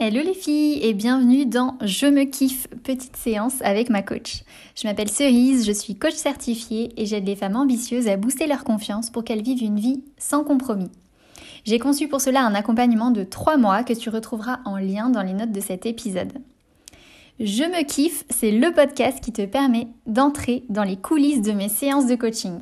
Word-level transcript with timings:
Hello 0.00 0.22
les 0.22 0.34
filles 0.34 0.78
et 0.80 0.94
bienvenue 0.94 1.44
dans 1.44 1.76
Je 1.80 2.06
me 2.06 2.22
kiffe, 2.22 2.68
petite 2.84 3.16
séance 3.16 3.60
avec 3.62 3.90
ma 3.90 4.00
coach. 4.00 4.44
Je 4.76 4.86
m'appelle 4.86 5.10
Cerise, 5.10 5.66
je 5.66 5.72
suis 5.72 5.96
coach 5.96 6.14
certifiée 6.14 6.92
et 6.96 7.04
j'aide 7.04 7.26
les 7.26 7.34
femmes 7.34 7.56
ambitieuses 7.56 8.06
à 8.06 8.16
booster 8.16 8.46
leur 8.46 8.62
confiance 8.62 9.10
pour 9.10 9.24
qu'elles 9.24 9.42
vivent 9.42 9.64
une 9.64 9.80
vie 9.80 10.04
sans 10.16 10.44
compromis. 10.44 10.92
J'ai 11.64 11.80
conçu 11.80 12.06
pour 12.06 12.20
cela 12.20 12.42
un 12.42 12.54
accompagnement 12.54 13.10
de 13.10 13.24
3 13.24 13.56
mois 13.56 13.82
que 13.82 13.92
tu 13.92 14.08
retrouveras 14.08 14.60
en 14.64 14.76
lien 14.76 15.10
dans 15.10 15.22
les 15.22 15.32
notes 15.32 15.50
de 15.50 15.58
cet 15.58 15.84
épisode. 15.84 16.32
Je 17.40 17.64
me 17.64 17.82
kiffe, 17.82 18.22
c'est 18.30 18.52
le 18.52 18.72
podcast 18.72 19.18
qui 19.20 19.32
te 19.32 19.46
permet 19.46 19.88
d'entrer 20.06 20.62
dans 20.68 20.84
les 20.84 20.96
coulisses 20.96 21.42
de 21.42 21.50
mes 21.50 21.68
séances 21.68 22.06
de 22.06 22.14
coaching. 22.14 22.60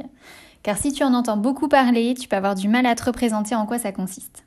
Car 0.63 0.79
si 0.79 0.91
tu 0.91 1.05
en 1.05 1.13
entends 1.13 1.37
beaucoup 1.37 1.69
parler, 1.69 2.15
tu 2.19 2.29
peux 2.29 2.37
avoir 2.37 2.55
du 2.55 2.69
mal 2.69 2.87
à 2.87 2.95
te 2.95 3.05
représenter 3.05 3.55
en 3.55 3.67
quoi 3.67 3.79
ça 3.79 3.93
consiste. 3.93 4.46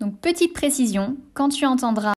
Donc 0.00 0.18
petite 0.20 0.52
précision, 0.52 1.16
quand 1.34 1.48
tu 1.48 1.64
entendras 1.66 2.12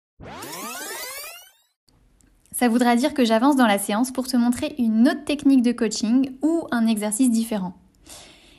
ça 2.58 2.70
voudra 2.70 2.95
dire 2.95 3.13
que 3.13 3.23
j'avance 3.23 3.55
dans 3.55 3.68
la 3.68 3.77
séance 3.77 4.09
pour 4.09 4.27
te 4.27 4.35
montrer 4.35 4.73
une 4.80 5.08
autre 5.08 5.23
technique 5.26 5.62
de 5.62 5.72
coaching 5.72 6.32
ou 6.41 6.66
un 6.71 6.88
exercice 6.88 7.30
différent. 7.30 7.76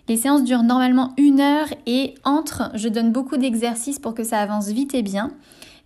Les 0.07 0.17
séances 0.17 0.45
durent 0.45 0.63
normalement 0.63 1.15
une 1.19 1.41
heure 1.41 1.67
et 1.85 2.15
entre, 2.23 2.71
je 2.75 2.89
donne 2.89 3.11
beaucoup 3.11 3.37
d'exercices 3.37 3.99
pour 3.99 4.15
que 4.15 4.23
ça 4.23 4.39
avance 4.39 4.69
vite 4.69 4.95
et 4.95 5.03
bien. 5.03 5.33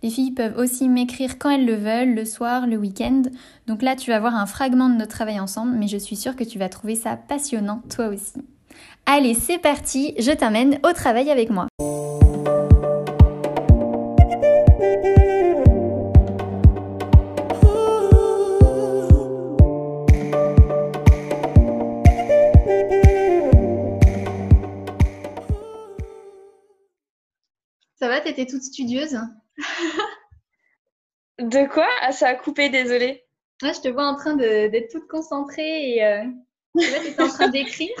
Les 0.03 0.11
filles 0.11 0.31
peuvent 0.31 0.57
aussi 0.59 0.89
m'écrire 0.89 1.39
quand 1.39 1.49
elles 1.49 1.65
le 1.65 1.75
veulent, 1.75 2.13
le 2.13 2.25
soir, 2.25 2.67
le 2.67 2.77
week-end. 2.77 3.23
Donc 3.65 3.81
là, 3.81 3.95
tu 3.95 4.11
vas 4.11 4.19
voir 4.19 4.35
un 4.35 4.45
fragment 4.45 4.89
de 4.89 4.95
notre 4.95 5.11
travail 5.11 5.39
ensemble, 5.39 5.75
mais 5.75 5.87
je 5.87 5.97
suis 5.97 6.15
sûre 6.15 6.35
que 6.35 6.43
tu 6.43 6.59
vas 6.59 6.69
trouver 6.69 6.95
ça 6.95 7.17
passionnant 7.17 7.81
toi 7.89 8.09
aussi. 8.09 8.43
Allez, 9.07 9.33
c'est 9.33 9.57
parti, 9.57 10.13
je 10.19 10.31
t'amène 10.31 10.77
au 10.87 10.93
travail 10.93 11.31
avec 11.31 11.49
moi. 11.49 11.67
T'étais 28.23 28.45
toute 28.45 28.63
studieuse 28.63 29.19
De 31.39 31.67
quoi? 31.67 31.87
Ah, 32.01 32.11
ça 32.11 32.29
a 32.29 32.35
coupé, 32.35 32.69
désolée. 32.69 33.23
Ouais, 33.61 33.73
je 33.73 33.81
te 33.81 33.87
vois 33.87 34.05
en 34.05 34.15
train 34.15 34.35
d'être 34.35 34.91
toute 34.91 35.07
concentrée 35.07 35.95
et 35.95 36.03
euh, 36.03 36.23
tu 36.77 36.85
étais 36.85 37.21
en 37.21 37.27
train 37.27 37.47
d'écrire. 37.49 37.95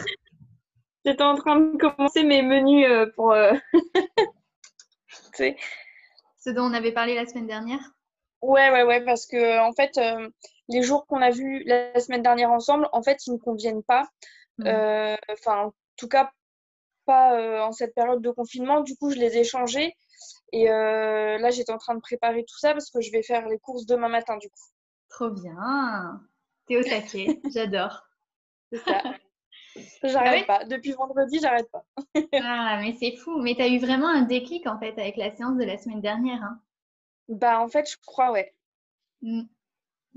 J'étais 1.05 1.23
en 1.23 1.35
train 1.35 1.59
de 1.59 1.77
commencer 1.77 2.23
mes 2.23 2.41
menus 2.41 2.87
euh, 2.89 3.07
pour. 3.15 3.31
Euh... 3.33 3.53
Ce 6.39 6.49
dont 6.49 6.63
on 6.63 6.73
avait 6.73 6.91
parlé 6.91 7.15
la 7.15 7.25
semaine 7.25 7.47
dernière 7.47 7.93
Ouais, 8.41 8.69
ouais, 8.71 8.83
ouais, 8.83 9.03
parce 9.05 9.25
que 9.25 9.59
en 9.59 9.71
fait, 9.71 9.97
euh, 9.97 10.29
les 10.67 10.83
jours 10.83 11.05
qu'on 11.07 11.21
a 11.21 11.31
vus 11.31 11.63
la 11.65 11.97
semaine 11.99 12.21
dernière 12.21 12.51
ensemble, 12.51 12.89
en 12.91 13.01
fait, 13.01 13.25
ils 13.25 13.33
ne 13.33 13.37
conviennent 13.37 13.83
pas. 13.83 14.07
Mmh. 14.57 14.67
Euh, 14.67 15.15
enfin, 15.31 15.67
en 15.67 15.73
tout 15.95 16.09
cas, 16.09 16.31
pas 17.05 17.39
euh, 17.39 17.61
en 17.61 17.71
cette 17.71 17.95
période 17.95 18.21
de 18.21 18.31
confinement. 18.31 18.81
Du 18.81 18.95
coup, 18.95 19.11
je 19.11 19.17
les 19.17 19.37
ai 19.37 19.43
changés. 19.43 19.95
Et 20.53 20.69
euh, 20.69 21.39
là, 21.39 21.49
j'étais 21.49 21.71
en 21.71 21.79
train 21.79 21.95
de 21.95 21.99
préparer 21.99 22.45
tout 22.45 22.57
ça 22.59 22.73
parce 22.73 22.91
que 22.91 23.01
je 23.01 23.11
vais 23.11 23.23
faire 23.23 23.47
les 23.47 23.57
courses 23.57 23.87
demain 23.87 24.07
matin, 24.07 24.37
du 24.37 24.49
coup. 24.49 24.61
Trop 25.09 25.31
bien. 25.31 26.21
T'es 26.67 26.77
au 26.77 26.83
taquet. 26.83 27.41
J'adore. 27.53 28.07
C'est 28.71 28.77
ça. 28.77 29.01
J'arrête 30.03 30.45
ah 30.47 30.59
pas. 30.59 30.65
Depuis 30.65 30.91
vendredi, 30.91 31.39
j'arrête 31.41 31.69
pas. 31.71 31.83
ah, 32.43 32.77
mais 32.79 32.93
c'est 32.99 33.15
fou. 33.15 33.39
Mais 33.41 33.55
tu 33.55 33.63
as 33.63 33.67
eu 33.67 33.79
vraiment 33.79 34.07
un 34.07 34.21
déclic 34.21 34.67
en 34.67 34.77
fait 34.77 34.91
avec 34.99 35.17
la 35.17 35.35
séance 35.35 35.57
de 35.57 35.63
la 35.63 35.79
semaine 35.79 36.01
dernière. 36.01 36.43
Hein? 36.43 36.61
Bah, 37.29 37.59
en 37.59 37.67
fait, 37.67 37.89
je 37.89 37.97
crois, 38.05 38.31
ouais. 38.31 38.53
Mmh. 39.23 39.41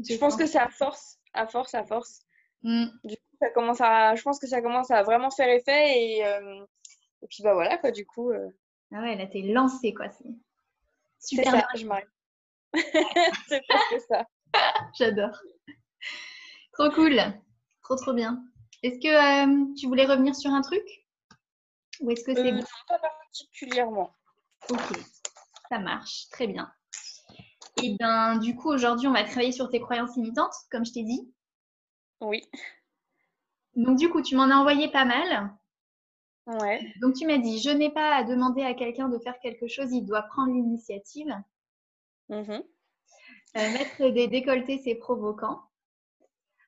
Je, 0.07 0.13
je 0.13 0.19
pense 0.19 0.37
que 0.37 0.45
c'est 0.45 0.59
à 0.59 0.69
force, 0.69 1.19
à 1.33 1.47
force, 1.47 1.75
à 1.75 1.85
force. 1.85 2.21
Mmh. 2.63 2.85
Du 3.05 3.17
coup, 3.17 3.37
ça 3.41 3.49
commence 3.51 3.81
à, 3.81 4.15
je 4.15 4.23
pense 4.23 4.39
que 4.39 4.47
ça 4.47 4.61
commence 4.61 4.91
à 4.91 5.03
vraiment 5.03 5.31
faire 5.31 5.49
effet 5.49 5.99
et, 5.99 6.27
euh, 6.27 6.63
et 7.23 7.27
puis 7.27 7.43
bah 7.43 7.55
voilà 7.55 7.79
quoi, 7.79 7.91
du 7.91 8.05
coup. 8.05 8.33
Euh... 8.33 8.51
Ah 8.93 9.01
ouais, 9.01 9.17
là 9.17 9.27
t'es 9.27 9.43
lancée 9.43 9.93
quoi. 9.93 10.09
C'est 10.11 10.35
super. 11.21 11.53
Ça, 11.53 11.67
je 11.75 11.87
m'arrête. 11.87 12.09
c'est 13.49 13.63
presque 13.69 14.07
ça. 14.09 14.27
J'adore. 14.99 15.39
Trop 16.73 16.91
cool. 16.91 17.21
Trop 17.83 17.97
trop 17.97 18.13
bien. 18.13 18.43
Est-ce 18.83 18.99
que 19.01 19.09
euh, 19.09 19.75
tu 19.79 19.87
voulais 19.87 20.07
revenir 20.07 20.35
sur 20.35 20.51
un 20.51 20.61
truc? 20.61 20.85
Ou 22.01 22.11
est-ce 22.11 22.25
que 22.25 22.35
c'est 22.35 22.53
euh, 22.53 22.63
Pas 22.89 22.99
particulièrement. 22.99 24.13
Ok, 24.69 24.99
ça 25.69 25.79
marche. 25.79 26.29
Très 26.31 26.47
bien. 26.47 26.71
Et 27.83 27.97
ben 27.99 28.39
du 28.39 28.57
coup, 28.57 28.71
aujourd'hui, 28.71 29.07
on 29.09 29.13
va 29.13 29.25
travailler 29.25 29.53
sur 29.53 29.71
tes 29.71 29.81
croyances 29.81 30.17
limitantes, 30.17 30.55
comme 30.71 30.85
je 30.85 30.93
t'ai 30.93 31.03
dit. 31.03 31.33
Oui. 32.21 32.43
Donc 33.75 33.99
du 33.99 34.09
coup, 34.09 34.23
tu 34.23 34.37
m'en 34.37 34.51
as 34.51 34.57
envoyé 34.57 34.89
pas 34.91 35.05
mal. 35.05 35.55
Ouais. 36.47 36.93
Donc 37.01 37.15
tu 37.15 37.27
m'as 37.27 37.39
dit, 37.39 37.59
je 37.59 37.71
n'ai 37.71 37.91
pas 37.91 38.15
à 38.15 38.23
demander 38.23 38.63
à 38.63 38.75
quelqu'un 38.75 39.09
de 39.09 39.19
faire 39.19 39.39
quelque 39.41 39.67
chose, 39.67 39.93
il 39.93 40.05
doit 40.05 40.23
prendre 40.23 40.53
l'initiative. 40.53 41.35
Mmh. 42.29 42.35
Euh, 43.57 43.73
mettre 43.73 44.09
des 44.11 44.29
décolletés, 44.29 44.79
c'est 44.79 44.95
provoquant. 44.95 45.61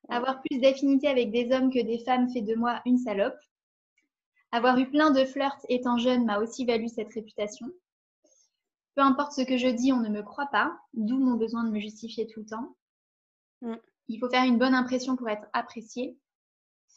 Avoir 0.09 0.41
plus 0.43 0.59
d'affinité 0.59 1.07
avec 1.07 1.31
des 1.31 1.53
hommes 1.53 1.73
que 1.73 1.83
des 1.83 1.99
femmes 1.99 2.31
fait 2.31 2.41
de 2.41 2.55
moi 2.55 2.81
une 2.87 2.99
salope. 2.99 3.39
Avoir 4.51 4.79
eu 4.79 4.89
plein 4.89 5.11
de 5.11 5.25
flirts 5.25 5.61
étant 5.69 5.99
jeune 5.99 6.25
m'a 6.25 6.39
aussi 6.39 6.65
valu 6.65 6.89
cette 6.89 7.13
réputation. 7.13 7.71
Peu 8.95 9.03
importe 9.03 9.33
ce 9.33 9.43
que 9.43 9.59
je 9.59 9.69
dis, 9.69 9.93
on 9.93 10.01
ne 10.01 10.09
me 10.09 10.23
croit 10.23 10.49
pas, 10.51 10.77
d'où 10.95 11.19
mon 11.19 11.37
besoin 11.37 11.63
de 11.63 11.71
me 11.71 11.79
justifier 11.79 12.27
tout 12.27 12.41
le 12.41 12.47
temps. 12.47 12.75
Mmh. 13.61 13.75
Il 14.09 14.19
faut 14.19 14.31
faire 14.31 14.45
une 14.45 14.59
bonne 14.59 14.75
impression 14.75 15.15
pour 15.15 15.29
être 15.29 15.47
apprécié. 15.53 16.19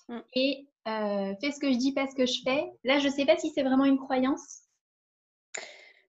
Mmh. 0.08 0.20
Et 0.34 0.68
euh, 0.88 1.34
fais 1.40 1.52
ce 1.52 1.60
que 1.60 1.72
je 1.72 1.78
dis, 1.78 1.94
pas 1.94 2.08
ce 2.08 2.16
que 2.16 2.26
je 2.26 2.42
fais. 2.44 2.66
Là, 2.84 3.00
je 3.00 3.08
ne 3.08 3.12
sais 3.12 3.26
pas 3.26 3.38
si 3.38 3.52
c'est 3.52 3.64
vraiment 3.64 3.86
une 3.86 4.00
croyance. 4.00 4.62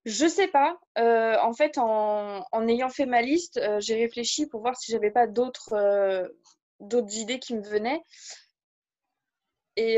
Je 0.04 0.26
sais 0.26 0.48
pas. 0.48 0.78
Euh, 0.98 1.36
en 1.40 1.52
fait, 1.52 1.78
en, 1.78 2.44
en, 2.50 2.68
ayant 2.68 2.88
fait 2.88 3.06
ma 3.06 3.22
liste, 3.22 3.58
euh, 3.58 3.78
j'ai 3.80 3.94
réfléchi 3.94 4.46
pour 4.46 4.60
voir 4.62 4.76
si 4.76 4.90
j'avais 4.90 5.10
pas 5.10 5.26
d'autres 5.26 6.30
d'autres 6.80 7.16
idées 7.16 7.38
qui 7.38 7.54
me 7.54 7.62
venaient. 7.62 8.02
Et 9.76 9.96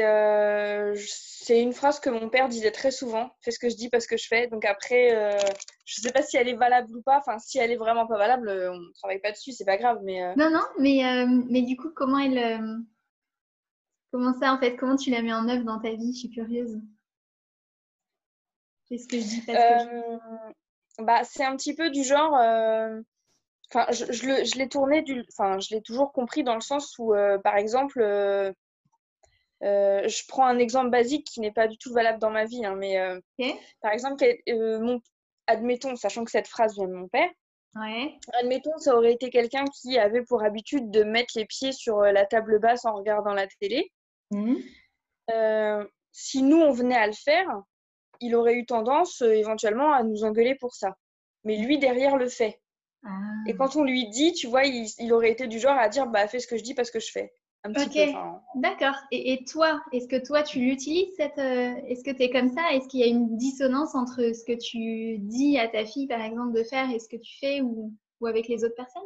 c'est 0.96 1.60
une 1.60 1.72
phrase 1.72 1.98
que 1.98 2.08
mon 2.08 2.28
père 2.28 2.48
disait 2.48 2.70
très 2.70 2.92
souvent 2.92 3.34
fais 3.40 3.50
ce 3.50 3.58
que 3.58 3.68
je 3.68 3.74
dis 3.74 3.88
parce 3.88 4.06
que 4.06 4.16
je 4.16 4.28
fais. 4.28 4.46
Donc 4.46 4.64
après, 4.64 5.36
je 5.84 6.00
sais 6.00 6.12
pas 6.12 6.22
si 6.22 6.36
elle 6.36 6.48
est 6.48 6.54
valable 6.54 6.94
ou 6.96 7.02
pas. 7.02 7.18
Enfin, 7.18 7.38
si 7.38 7.58
elle 7.58 7.72
est 7.72 7.76
vraiment 7.76 8.06
pas 8.06 8.18
valable, 8.18 8.48
on 8.50 8.78
ne 8.78 8.92
travaille 8.92 9.20
pas 9.20 9.32
dessus, 9.32 9.52
c'est 9.52 9.64
pas 9.64 9.76
grave. 9.78 9.98
Mais. 10.04 10.20
Non, 10.36 10.50
non, 10.50 10.62
mais, 10.78 11.26
mais 11.48 11.62
du 11.62 11.76
coup, 11.76 11.90
comment 11.94 12.18
elle. 12.18 12.84
Comment 14.14 14.32
ça 14.32 14.54
en 14.54 14.60
fait 14.60 14.76
Comment 14.76 14.94
tu 14.94 15.10
la 15.10 15.22
mets 15.22 15.32
en 15.32 15.48
œuvre 15.48 15.64
dans 15.64 15.80
ta 15.80 15.90
vie? 15.90 16.12
Je 16.12 16.18
suis 16.20 16.30
curieuse. 16.30 16.78
Fais 18.88 18.96
ce 18.96 19.08
que 19.08 19.18
je 19.18 19.24
dis? 19.24 19.44
Que. 19.44 19.50
Euh, 19.52 20.18
bah, 21.00 21.24
c'est 21.24 21.42
un 21.42 21.56
petit 21.56 21.74
peu 21.74 21.90
du 21.90 22.04
genre. 22.04 22.36
euh, 22.36 23.00
Enfin, 23.72 23.86
je, 23.90 24.12
je 24.12 24.26
le- 24.28 24.44
je 24.44 24.56
l'ai 24.56 24.68
tourné 24.68 25.02
du. 25.02 25.24
Enfin, 25.32 25.58
je 25.58 25.74
l'ai 25.74 25.82
toujours 25.82 26.12
compris 26.12 26.44
dans 26.44 26.54
le 26.54 26.60
sens 26.60 26.96
où, 27.00 27.12
euh, 27.12 27.38
par 27.38 27.56
exemple. 27.56 28.00
je 29.60 30.26
prends 30.28 30.46
un 30.46 30.58
exemple 30.58 30.90
basique 30.90 31.26
qui 31.26 31.40
n'est 31.40 31.50
pas 31.50 31.66
du 31.66 31.76
tout 31.76 31.92
valable 31.92 32.20
dans 32.20 32.30
ma 32.30 32.44
vie, 32.44 32.64
hein, 32.64 32.76
mais 32.76 32.96
par 33.80 33.90
exemple, 33.90 34.24
mon, 34.48 35.00
admettons, 35.48 35.96
sachant 35.96 36.24
que 36.24 36.30
cette 36.30 36.46
phrase 36.46 36.74
vient 36.74 36.86
de 36.86 36.92
mon 36.94 37.08
père, 37.08 37.30
Ouais. 37.74 38.16
admettons, 38.34 38.78
ça 38.78 38.96
aurait 38.96 39.14
été 39.14 39.30
quelqu'un 39.30 39.64
qui 39.64 39.98
avait 39.98 40.22
pour 40.22 40.44
habitude 40.44 40.92
de 40.92 41.02
mettre 41.02 41.32
les 41.34 41.46
pieds 41.46 41.72
sur 41.72 42.02
la 42.02 42.24
table 42.24 42.60
basse 42.60 42.84
en 42.84 42.94
regardant 42.94 43.34
la 43.34 43.48
télé. 43.58 43.90
Mhm. 44.34 44.58
Euh, 45.30 45.84
si 46.12 46.42
nous, 46.42 46.58
on 46.58 46.72
venait 46.72 46.96
à 46.96 47.06
le 47.06 47.12
faire, 47.12 47.48
il 48.20 48.34
aurait 48.34 48.54
eu 48.54 48.66
tendance 48.66 49.22
euh, 49.22 49.32
éventuellement 49.32 49.92
à 49.92 50.02
nous 50.02 50.24
engueuler 50.24 50.56
pour 50.56 50.74
ça. 50.74 50.96
Mais 51.44 51.56
lui, 51.56 51.78
derrière, 51.78 52.16
le 52.16 52.28
fait. 52.28 52.60
Ah. 53.04 53.20
Et 53.46 53.54
quand 53.54 53.76
on 53.76 53.84
lui 53.84 54.08
dit, 54.08 54.32
tu 54.32 54.46
vois, 54.46 54.64
il, 54.64 54.86
il 54.98 55.12
aurait 55.12 55.30
été 55.30 55.46
du 55.46 55.58
genre 55.58 55.76
à 55.78 55.88
dire, 55.88 56.06
bah, 56.06 56.26
fais 56.26 56.40
ce 56.40 56.46
que 56.46 56.56
je 56.56 56.62
dis 56.62 56.74
parce 56.74 56.90
que 56.90 57.00
je 57.00 57.10
fais. 57.10 57.32
Un 57.62 57.72
petit 57.72 57.86
Ok. 57.86 57.94
peu. 57.94 58.10
enfin, 58.10 58.42
D'accord. 58.56 58.96
Et, 59.10 59.32
et 59.32 59.44
toi, 59.44 59.80
est-ce 59.92 60.08
que 60.08 60.22
toi, 60.24 60.42
tu 60.42 60.58
l'utilises 60.58 61.14
cette, 61.16 61.38
euh, 61.38 61.74
Est-ce 61.86 62.04
que 62.04 62.10
tu 62.10 62.22
es 62.22 62.30
comme 62.30 62.50
ça? 62.50 62.62
Est-ce 62.72 62.88
qu'il 62.88 63.00
y 63.00 63.04
a 63.04 63.06
une 63.06 63.36
dissonance 63.36 63.94
entre 63.94 64.16
ce 64.34 64.44
que 64.44 64.58
tu 64.58 65.18
dis 65.18 65.58
à 65.58 65.68
ta 65.68 65.86
fille, 65.86 66.06
par 66.06 66.20
exemple, 66.20 66.52
de 66.52 66.62
faire 66.64 66.90
et 66.90 66.98
ce 66.98 67.08
que 67.08 67.16
tu 67.16 67.38
fais 67.38 67.60
ou, 67.62 67.92
ou 68.20 68.26
avec 68.26 68.48
les 68.48 68.64
autres 68.64 68.74
personnes? 68.74 69.02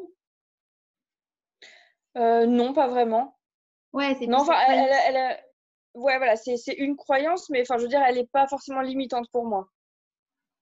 Euh, 2.17 2.47
non, 2.47 2.73
pas 2.73 2.89
vraiment. 2.89 3.38
Ouais, 3.93 4.15
c'est 4.19 4.27
Non, 4.27 4.39
enfin, 4.39 4.55
elle, 4.69 4.91
elle, 5.09 5.17
elle- 5.17 5.45
ouais, 5.95 6.17
voilà, 6.19 6.37
c'est 6.37 6.57
c'est 6.57 6.75
une 6.75 6.97
croyance, 6.97 7.49
mais 7.51 7.63
enfin, 7.63 7.77
je 7.79 7.83
veux 7.83 7.89
dire, 7.89 8.03
elle 8.07 8.17
n'est 8.17 8.27
pas 8.27 8.47
forcément 8.49 8.81
limitante 8.81 9.29
pour 9.33 9.45
moi. 9.47 9.69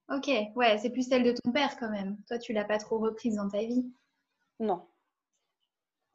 Ok, 0.09 0.29
ouais, 0.57 0.79
c'est 0.79 0.91
plus 0.91 1.09
celle 1.09 1.23
de 1.23 1.33
ton 1.33 1.53
père 1.53 1.77
quand 1.79 1.91
même. 1.91 2.17
Toi, 2.29 2.39
tu 2.39 2.53
l'as 2.53 2.65
pas 2.65 2.79
trop 2.79 2.99
reprise 2.99 3.37
dans 3.37 3.49
ta 3.49 3.59
vie. 3.59 3.85
Non. 4.61 4.87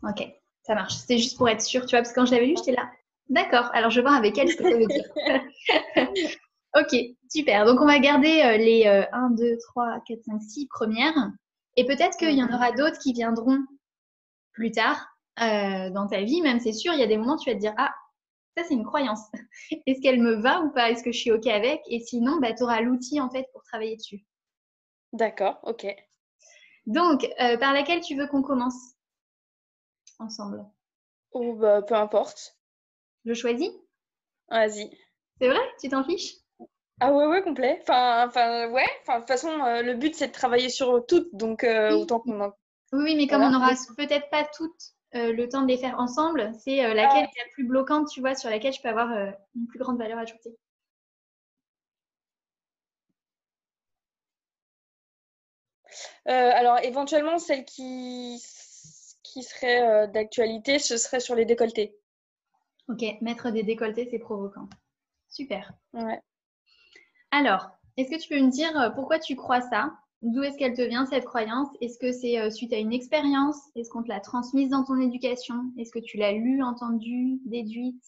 Ok, 0.04 0.24
ça 0.64 0.76
marche. 0.76 0.96
C'était 0.96 1.18
juste 1.18 1.38
pour 1.38 1.50
être 1.50 1.62
sûre, 1.62 1.86
tu 1.86 1.92
vois, 1.96 2.00
parce 2.00 2.10
que 2.12 2.16
quand 2.20 2.26
je 2.26 2.32
l'avais 2.32 2.48
lu, 2.48 2.56
j'étais 2.58 2.72
là. 2.74 2.90
D'accord, 3.30 3.70
alors 3.74 3.90
je 3.92 3.98
vais 3.98 4.02
voir 4.02 4.16
avec 4.16 4.38
elle 4.38 4.50
ce 4.50 4.58
que 4.58 4.64
ça 4.64 4.76
veut 4.78 4.86
dire. 4.88 5.06
Ok, 6.78 6.96
super. 7.30 7.66
Donc, 7.66 7.82
on 7.82 7.86
va 7.86 8.00
garder 8.00 8.42
euh, 8.44 8.58
les 8.58 8.86
1, 9.12 9.32
2, 9.32 9.58
3, 9.70 10.00
4, 10.08 10.24
5, 10.24 10.42
6 10.42 10.68
premières. 10.68 11.32
Et 11.76 11.86
peut-être 11.86 12.18
qu'il 12.18 12.32
y 12.32 12.44
en 12.44 12.54
aura 12.54 12.72
d'autres 12.72 12.98
qui 13.00 13.14
viendront 13.14 13.60
plus 14.54 14.72
tard 14.72 15.11
euh, 15.42 15.90
dans 15.90 16.08
ta 16.08 16.22
vie, 16.22 16.42
même 16.42 16.60
c'est 16.60 16.74
sûr, 16.74 16.94
il 16.94 17.00
y 17.00 17.04
a 17.04 17.08
des 17.08 17.18
moments 17.18 17.34
où 17.34 17.40
tu 17.40 17.50
vas 17.50 17.56
te 17.56 17.60
dire 17.62 17.74
Ah, 17.78 17.94
ça 18.56 18.64
c'est 18.64 18.74
une 18.74 18.86
croyance. 18.86 19.22
Est-ce 19.88 20.02
qu'elle 20.02 20.22
me 20.22 20.36
va 20.36 20.62
ou 20.62 20.72
pas? 20.72 20.92
Est-ce 20.92 21.04
que 21.04 21.12
je 21.12 21.18
suis 21.18 21.32
OK 21.32 21.48
avec? 21.48 21.82
Et 21.88 22.00
sinon, 22.00 22.38
bah, 22.40 22.54
tu 22.54 22.64
auras 22.64 22.82
l'outil 22.82 23.20
en 23.20 23.30
fait 23.30 23.48
pour 23.54 23.64
travailler 23.64 23.96
dessus. 23.96 24.24
D'accord, 25.14 25.60
OK. 25.64 25.88
Donc, 26.86 27.24
euh, 27.40 27.58
par 27.58 27.74
laquelle 27.74 28.02
tu 28.02 28.16
veux 28.16 28.28
qu'on 28.28 28.42
commence 28.42 28.96
ensemble? 30.20 30.64
Ou 31.34 31.56
bah, 31.56 31.82
peu 31.82 31.96
importe. 31.96 32.56
Je 33.26 33.34
choisis? 33.34 33.72
Vas-y. 34.50 34.96
C'est 35.40 35.48
vrai? 35.48 35.62
Tu 35.80 35.90
t'en 35.90 36.04
fiches? 36.04 36.36
Ah 37.00 37.14
ouais, 37.14 37.26
ouais, 37.26 37.42
complet. 37.42 37.80
Enfin, 37.82 38.28
enfin 38.28 38.70
ouais. 38.70 38.88
Enfin, 39.02 39.16
de 39.16 39.20
toute 39.22 39.28
façon, 39.28 39.50
euh, 39.50 39.82
le 39.82 39.96
but, 39.96 40.14
c'est 40.14 40.28
de 40.28 40.34
travailler 40.34 40.70
sur 40.70 41.04
toutes. 41.08 41.34
Donc, 41.34 41.66
autant 41.92 42.20
qu'on 42.20 42.40
en... 42.42 42.52
Oui, 42.94 43.16
mais 43.16 43.26
comme 43.26 43.42
on 43.42 43.50
n'aura 43.50 43.72
peut-être 43.98 44.30
pas 44.30 44.44
toutes 44.56 44.94
euh, 45.14 45.34
le 45.34 45.50
temps 45.50 45.62
de 45.62 45.68
les 45.68 45.78
faire 45.78 46.00
ensemble, 46.00 46.52
c'est 46.58 46.86
euh, 46.86 46.94
laquelle 46.94 47.24
est 47.24 47.40
la 47.40 47.52
plus 47.54 47.66
bloquante, 47.66 48.08
tu 48.10 48.22
vois, 48.22 48.34
sur 48.34 48.50
laquelle 48.50 48.72
je 48.72 48.82
peux 48.82 48.88
avoir 48.88 49.12
euh, 49.12 49.30
une 49.56 49.68
plus 49.68 49.80
grande 49.80 49.98
valeur 49.98 50.18
ajoutée. 50.18 50.56
alors, 56.26 56.80
éventuellement, 56.80 57.40
celle 57.40 57.66
qui, 57.66 58.42
qui 59.24 59.44
serait 59.44 60.08
d'actualité, 60.08 60.80
ce 60.80 60.96
serait 60.96 61.20
sur 61.20 61.36
les 61.36 61.46
décolletés. 61.46 61.98
Ok, 62.88 63.04
mettre 63.22 63.52
des 63.52 63.64
décolletés, 63.64 64.08
c'est 64.10 64.20
provoquant. 64.20 64.70
Super. 65.28 65.74
Ouais. 65.94 66.22
Alors, 67.32 67.70
est-ce 67.98 68.12
que 68.12 68.22
tu 68.22 68.30
peux 68.30 68.40
me 68.40 68.50
dire 68.50 68.94
pourquoi 68.96 69.20
tu 69.20 69.36
crois 69.36 69.62
ça? 69.62 69.92
D'où 70.22 70.44
est-ce 70.44 70.58
qu'elle 70.58 70.76
te 70.76 70.84
vient 70.84 71.08
cette 71.08 71.26
croyance? 71.26 71.68
Est-ce 71.82 71.98
que 71.98 72.12
c'est 72.12 72.40
euh, 72.40 72.52
suite 72.52 72.74
à 72.74 72.78
une 72.78 72.94
expérience? 72.94 73.58
Est-ce 73.76 73.90
qu'on 73.90 74.04
te 74.04 74.08
l'a 74.08 74.20
transmise 74.20 74.70
dans 74.70 74.84
ton 74.84 75.00
éducation? 75.00 75.56
Est-ce 75.80 75.92
que 75.92 76.00
tu 76.00 76.18
l'as 76.18 76.32
lu, 76.32 76.62
entendu, 76.62 77.40
déduite? 77.46 78.04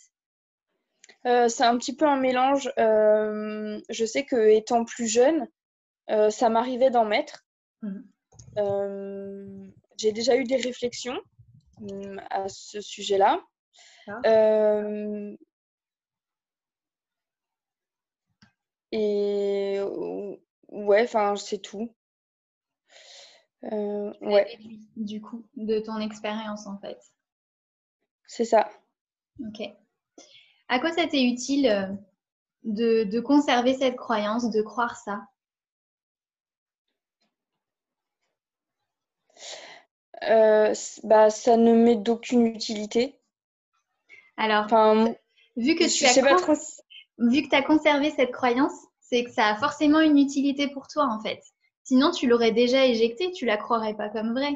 Euh, 1.26 1.48
C'est 1.48 1.64
un 1.64 1.76
petit 1.78 1.96
peu 1.96 2.06
un 2.06 2.20
mélange. 2.20 2.72
Euh, 2.78 3.82
je 3.90 4.06
sais 4.06 4.26
que 4.26 4.50
étant 4.50 4.86
plus 4.86 5.08
jeune, 5.08 5.48
ça 6.30 6.50
m'arrivait 6.50 6.92
d'en 6.92 7.06
mettre. 7.06 7.46
Mmh. 7.82 8.02
J'ai 9.98 10.12
déjà 10.12 10.36
eu 10.36 10.44
des 10.44 10.58
réflexions 10.58 11.20
mmh, 11.80 12.20
à 12.30 12.48
ce 12.48 12.80
sujet-là. 12.80 13.42
et 18.92 19.80
ouais, 20.70 21.04
enfin, 21.04 21.36
c'est 21.36 21.58
tout. 21.58 21.90
Euh, 23.72 24.14
ouais. 24.22 24.60
Du 24.98 25.22
coup, 25.22 25.46
de 25.56 25.80
ton 25.80 26.00
expérience 26.00 26.68
en 26.68 26.78
fait. 26.78 27.00
C'est 28.28 28.46
ça. 28.46 28.70
Ok. 29.40 29.62
À 30.68 30.80
quoi 30.80 30.92
ça 30.92 31.08
t'est 31.08 31.24
utile 31.24 31.68
euh, 31.68 31.88
de, 32.64 33.20
conserver 33.20 33.74
cette 33.74 33.96
croyance, 33.96 34.50
de 34.50 34.62
croire 34.62 34.98
ça? 34.98 35.22
Euh, 40.30 40.74
bah, 41.04 41.30
Ça 41.30 41.58
ne 41.58 41.74
m'est 41.74 41.96
d'aucune 41.96 42.46
utilité. 42.48 43.20
Alors, 44.38 44.66
enfin, 44.66 45.14
vu 45.58 45.76
que 45.76 45.84
tu 45.84 46.06
as, 46.06 46.14
vu 47.20 47.44
que 47.44 47.50
tu 47.50 47.56
as 47.56 47.62
conservé 47.62 48.10
cette 48.12 48.32
croyance, 48.32 48.74
c'est 49.00 49.24
que 49.24 49.32
ça 49.32 49.48
a 49.48 49.56
forcément 49.58 50.00
une 50.00 50.18
utilité 50.18 50.70
pour 50.70 50.88
toi 50.88 51.06
en 51.06 51.22
fait. 51.22 51.44
Sinon, 51.84 52.12
tu 52.12 52.28
l'aurais 52.28 52.52
déjà 52.52 52.86
éjectée, 52.86 53.32
tu 53.32 53.46
la 53.46 53.58
croirais 53.58 53.96
pas 53.96 54.10
comme 54.10 54.34
vraie. 54.34 54.56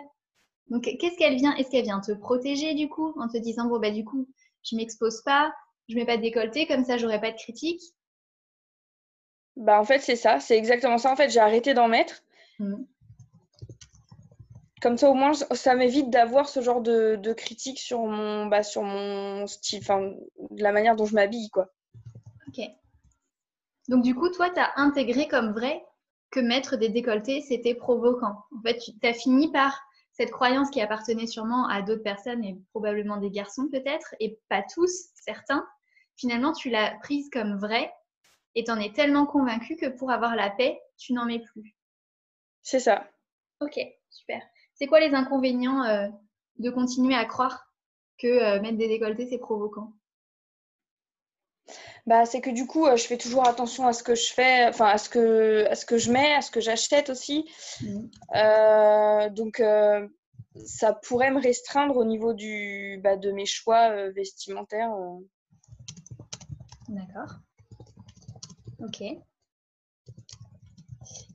Donc, 0.69 0.83
qu'est-ce 0.83 1.17
qu'elle 1.17 1.35
vient 1.35 1.55
Est-ce 1.55 1.69
qu'elle 1.69 1.83
vient 1.83 1.99
te 1.99 2.11
protéger 2.13 2.73
du 2.73 2.89
coup 2.89 3.13
en 3.19 3.27
te 3.27 3.37
disant 3.37 3.67
bon 3.67 3.79
bah 3.79 3.91
du 3.91 4.03
coup, 4.03 4.27
je 4.63 4.75
m'expose 4.75 5.21
pas, 5.23 5.53
je 5.89 5.95
mets 5.95 6.05
pas 6.05 6.17
de 6.17 6.21
décolleté, 6.21 6.67
comme 6.67 6.85
ça 6.85 6.97
j'aurai 6.97 7.19
pas 7.21 7.31
de 7.31 7.37
critique? 7.37 7.81
Bah 9.55 9.79
en 9.79 9.85
fait 9.85 9.99
c'est 9.99 10.15
ça, 10.15 10.39
c'est 10.39 10.57
exactement 10.57 10.97
ça. 10.97 11.11
En 11.11 11.15
fait, 11.15 11.29
j'ai 11.29 11.39
arrêté 11.39 11.73
d'en 11.73 11.87
mettre. 11.87 12.23
Mmh. 12.59 12.75
Comme 14.81 14.97
ça 14.97 15.09
au 15.09 15.15
moins 15.15 15.33
ça 15.33 15.75
m'évite 15.75 16.09
d'avoir 16.09 16.47
ce 16.47 16.61
genre 16.61 16.81
de, 16.81 17.15
de 17.15 17.33
critique 17.33 17.79
sur 17.79 18.05
mon 18.05 18.45
bah, 18.45 18.61
sur 18.63 18.83
mon 18.83 19.47
style, 19.47 19.79
enfin 19.81 20.13
la 20.51 20.71
manière 20.71 20.95
dont 20.95 21.05
je 21.05 21.15
m'habille 21.15 21.49
quoi. 21.49 21.69
Ok. 22.47 22.63
Donc 23.87 24.03
du 24.03 24.13
coup, 24.13 24.29
toi, 24.29 24.49
tu 24.49 24.59
as 24.59 24.71
intégré 24.75 25.27
comme 25.27 25.51
vrai 25.53 25.83
que 26.31 26.39
mettre 26.39 26.77
des 26.77 26.89
décolletés, 26.89 27.41
c'était 27.41 27.75
provoquant. 27.75 28.43
En 28.55 28.61
fait, 28.61 28.77
tu 28.77 29.07
as 29.07 29.13
fini 29.13 29.51
par 29.51 29.79
cette 30.11 30.31
croyance 30.31 30.69
qui 30.69 30.81
appartenait 30.81 31.27
sûrement 31.27 31.67
à 31.67 31.81
d'autres 31.81 32.03
personnes 32.03 32.43
et 32.43 32.59
probablement 32.71 33.17
des 33.17 33.29
garçons 33.29 33.69
peut-être, 33.71 34.15
et 34.19 34.39
pas 34.49 34.63
tous, 34.73 35.09
certains. 35.15 35.65
Finalement, 36.15 36.53
tu 36.53 36.69
l'as 36.69 36.97
prise 37.03 37.29
comme 37.29 37.57
vraie 37.57 37.93
et 38.55 38.63
t'en 38.63 38.79
es 38.79 38.91
tellement 38.91 39.27
convaincu 39.27 39.75
que 39.75 39.87
pour 39.87 40.11
avoir 40.11 40.35
la 40.35 40.49
paix, 40.49 40.81
tu 40.97 41.13
n'en 41.13 41.25
mets 41.25 41.39
plus. 41.39 41.75
C'est 42.63 42.79
ça. 42.79 43.07
Ok, 43.61 43.79
super. 44.09 44.41
C'est 44.73 44.87
quoi 44.87 44.99
les 44.99 45.13
inconvénients 45.13 45.83
euh, 45.83 46.07
de 46.57 46.69
continuer 46.71 47.15
à 47.15 47.25
croire 47.25 47.71
que 48.17 48.27
euh, 48.27 48.61
mettre 48.61 48.77
des 48.77 48.87
décolletés, 48.87 49.27
c'est 49.29 49.37
provoquant? 49.37 49.93
Bah, 52.07 52.25
c'est 52.25 52.39
que 52.39 52.49
du 52.49 52.65
coup, 52.65 52.85
euh, 52.85 52.95
je 52.95 53.05
fais 53.05 53.17
toujours 53.17 53.45
attention 53.45 53.85
à 53.85 53.91
ce 53.91 54.01
que 54.01 54.15
je 54.15 54.31
fais, 54.31 54.65
enfin 54.65 54.85
à 54.85 54.97
ce 54.97 55.09
que, 55.09 55.67
à 55.69 55.75
ce 55.75 55.85
que 55.85 55.97
je 55.97 56.09
mets, 56.09 56.33
à 56.35 56.41
ce 56.41 56.49
que 56.49 56.61
j'achète 56.61 57.09
aussi. 57.09 57.47
Mmh. 57.81 58.07
Euh, 58.35 59.29
donc, 59.29 59.59
euh, 59.59 60.07
ça 60.65 60.93
pourrait 60.93 61.31
me 61.31 61.41
restreindre 61.41 61.97
au 61.97 62.05
niveau 62.05 62.33
du, 62.33 62.99
bah, 63.03 63.17
de 63.17 63.31
mes 63.31 63.45
choix 63.45 64.09
vestimentaires. 64.11 64.95
D'accord. 66.87 67.39
Ok. 68.79 69.01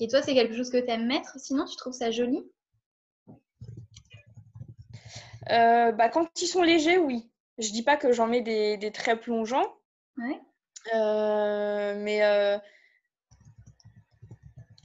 Et 0.01 0.09
toi, 0.09 0.23
c'est 0.23 0.35
quelque 0.35 0.57
chose 0.57 0.71
que 0.71 0.79
tu 0.79 0.91
aimes 0.91 1.07
mettre? 1.07 1.39
Sinon, 1.39 1.67
tu 1.67 1.77
trouves 1.77 1.93
ça 1.93 2.11
joli? 2.11 2.51
Bah, 5.49 6.09
Quand 6.09 6.29
ils 6.41 6.47
sont 6.47 6.63
légers, 6.63 6.97
oui. 6.99 7.31
Je 7.59 7.71
dis 7.73 7.83
pas 7.83 7.99
que 7.99 8.13
j'en 8.13 8.27
mets 8.27 8.41
des, 8.41 8.79
des 8.79 8.91
très 8.91 9.21
plongeants. 9.21 9.71
Ouais. 10.17 10.41
Euh, 10.95 11.95
mais 11.97 12.23
euh, 12.23 12.59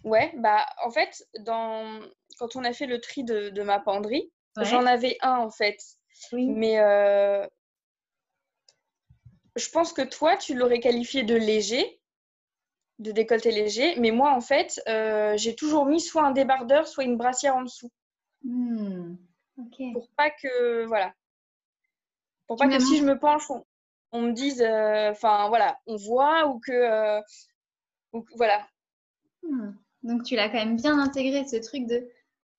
ouais, 0.04 0.34
bah 0.38 0.66
en 0.84 0.92
fait, 0.92 1.28
dans... 1.40 2.00
quand 2.38 2.56
on 2.56 2.64
a 2.64 2.74
fait 2.74 2.86
le 2.86 3.00
tri 3.02 3.24
de, 3.24 3.62
ma 3.64 3.80
penderie, 3.80 4.32
j'en 4.62 4.86
avais 4.86 5.18
un 5.22 5.38
en 5.38 5.50
fait. 5.50 5.78
Mais 6.34 6.80
euh, 6.80 7.46
je 9.56 9.70
pense 9.70 9.94
que 9.94 10.02
toi, 10.02 10.38
tu 10.38 10.56
l'aurais 10.56 10.80
qualifié 10.80 11.24
de 11.24 11.36
léger, 11.36 12.00
de 13.00 13.12
décolleté 13.12 13.52
léger. 13.52 13.96
Mais 14.00 14.12
moi, 14.12 14.34
en 14.34 14.42
fait, 14.42 14.82
j'ai 15.36 15.56
toujours 15.56 15.86
mis 15.86 16.02
soit 16.02 16.24
un 16.24 16.32
débardeur, 16.32 16.88
soit 16.88 17.04
une 17.04 17.18
brassière 17.18 17.56
en 17.56 17.64
dessous. 17.64 17.92
Hmm, 18.44 19.16
Pour 19.94 20.10
pas 20.16 20.30
que, 20.30 20.86
voilà. 20.86 21.14
Pour 22.48 22.58
pas 22.58 22.68
que 22.68 22.80
si 22.80 22.98
je 22.98 23.04
me 23.04 23.20
penche, 23.20 23.50
on 23.50 23.66
me 24.14 24.32
dise, 24.32 24.62
euh, 24.62 25.12
enfin 25.12 25.48
voilà, 25.50 25.80
on 25.86 25.96
voit 25.96 26.48
ou 26.48 26.60
que, 26.60 26.72
euh, 26.72 27.22
voilà. 28.36 28.66
Hmm. 29.44 29.72
Donc 30.04 30.24
tu 30.24 30.36
l'as 30.36 30.50
quand 30.50 30.58
même 30.58 30.78
bien 30.78 31.00
intégré 31.00 31.46
ce 31.46 31.58
truc 31.58 31.86
de. 31.88 32.08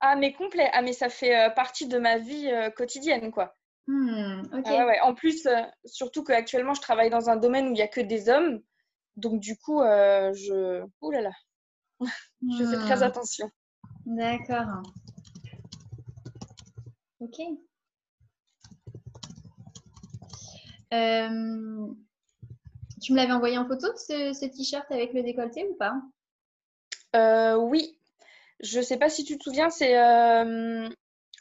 Ah 0.00 0.14
mais 0.14 0.32
complet, 0.32 0.70
ah 0.72 0.82
mais 0.82 0.92
ça 0.92 1.08
fait 1.08 1.36
euh, 1.36 1.50
partie 1.50 1.88
de 1.88 1.98
ma 1.98 2.18
vie 2.18 2.50
quotidienne 2.76 3.32
quoi. 3.32 3.54
Hmm, 3.86 4.42
ah 4.66 5.04
En 5.04 5.14
plus, 5.14 5.48
surtout 5.84 6.22
qu'actuellement 6.22 6.74
je 6.74 6.82
travaille 6.82 7.10
dans 7.10 7.30
un 7.30 7.36
domaine 7.36 7.66
où 7.66 7.70
il 7.70 7.74
n'y 7.74 7.82
a 7.82 7.88
que 7.88 8.02
des 8.02 8.28
hommes, 8.28 8.60
donc 9.16 9.40
du 9.40 9.56
coup 9.56 9.80
je, 9.80 10.84
ouh 11.00 11.10
là 11.10 11.22
là, 11.22 11.32
je 12.00 12.64
fais 12.64 12.76
très 12.76 12.98
hmm. 12.98 13.02
attention. 13.02 13.50
D'accord. 14.04 14.82
Ok. 17.20 17.40
Euh, 20.94 21.86
tu 23.02 23.12
me 23.12 23.16
l'avais 23.16 23.32
envoyé 23.32 23.58
en 23.58 23.66
photo, 23.66 23.86
ce, 23.96 24.46
t-shirt 24.46 24.90
avec 24.90 25.12
le 25.12 25.22
décolleté 25.22 25.66
ou 25.68 25.74
pas? 25.74 25.94
Euh, 27.16 27.56
Oui. 27.56 27.98
Je 28.60 28.78
ne 28.78 28.84
sais 28.84 28.96
pas 28.96 29.08
si 29.08 29.24
tu 29.24 29.38
te 29.38 29.44
souviens, 29.44 29.70
c'est 29.70 29.96
euh, 29.96 30.88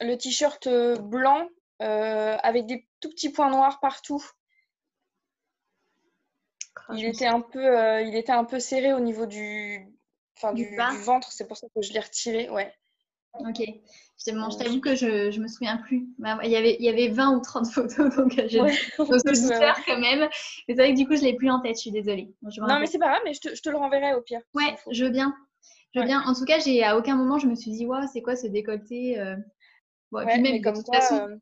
le 0.00 0.14
t-shirt 0.16 0.68
blanc 1.00 1.48
avec 1.80 2.66
des 2.66 2.86
tout 3.00 3.08
petits 3.10 3.30
points 3.30 3.50
noirs 3.50 3.80
partout. 3.80 4.24
Il, 6.90 7.04
était 7.04 7.26
un 7.26 7.40
peu, 7.40 8.00
il 8.02 8.14
était 8.14 8.32
un 8.32 8.44
peu 8.44 8.60
serré 8.60 8.92
au 8.92 9.00
niveau 9.00 9.26
du, 9.26 9.92
enfin, 10.36 10.52
du, 10.52 10.76
ventre, 11.02 11.32
c'est 11.32 11.46
pour 11.48 11.56
ça 11.56 11.66
que 11.74 11.82
je 11.82 11.92
l'ai 11.92 12.00
retiré. 12.00 12.48
Ouais. 12.50 12.72
Ok. 13.40 13.62
Je 14.26 14.58
t'avoue 14.58 14.80
que 14.80 14.96
je, 14.96 15.30
je 15.30 15.40
me 15.40 15.46
souviens 15.46 15.76
plus. 15.76 16.08
Bah, 16.18 16.38
il 16.42 16.50
y, 16.50 16.56
avait, 16.56 16.76
il 16.80 16.84
y 16.84 16.88
avait 16.88 17.08
20 17.08 17.36
ou 17.36 17.40
30 17.40 17.66
photos, 17.72 18.14
donc 18.16 18.32
je 18.32 18.58
ouais, 18.58 18.72
me 18.98 19.84
quand 19.86 19.98
même. 19.98 20.28
Mais 20.68 20.74
c'est 20.74 20.74
vrai 20.74 20.92
que 20.92 20.98
du 20.98 21.06
coup, 21.06 21.14
je 21.14 21.20
ne 21.20 21.26
l'ai 21.26 21.34
plus 21.34 21.50
en 21.50 21.60
tête, 21.60 21.76
je 21.76 21.82
suis 21.82 21.90
désolée. 21.92 22.34
non, 22.42 22.80
mais 22.80 22.86
c'est 22.86 22.98
pas 22.98 23.08
grave, 23.08 23.22
mais 23.24 23.34
je 23.34 23.40
te, 23.40 23.54
je 23.54 23.62
te, 23.62 23.70
le 23.70 23.76
renverrai 23.76 24.14
au 24.14 24.20
pire. 24.20 24.40
Ouais, 24.54 24.76
je 24.90 25.04
veux 25.04 25.10
bien. 25.10 25.34
Je 25.94 26.00
veux 26.00 26.06
bien. 26.06 26.22
En 26.26 26.34
tout 26.34 26.44
cas, 26.44 26.58
j'ai 26.58 26.82
à 26.82 26.98
aucun 26.98 27.16
moment, 27.16 27.38
je 27.38 27.46
me 27.46 27.54
suis 27.54 27.70
dit, 27.70 27.86
waouh, 27.86 28.06
c'est 28.12 28.22
quoi 28.22 28.36
ce 28.36 28.46
décolleté 28.46 29.18
euh... 29.18 29.36
bon, 30.10 30.24
ouais, 30.24 30.38
même, 30.38 30.60
comme 30.62 30.82
quoi, 30.82 31.00
façon... 31.00 31.16
euh... 31.16 31.36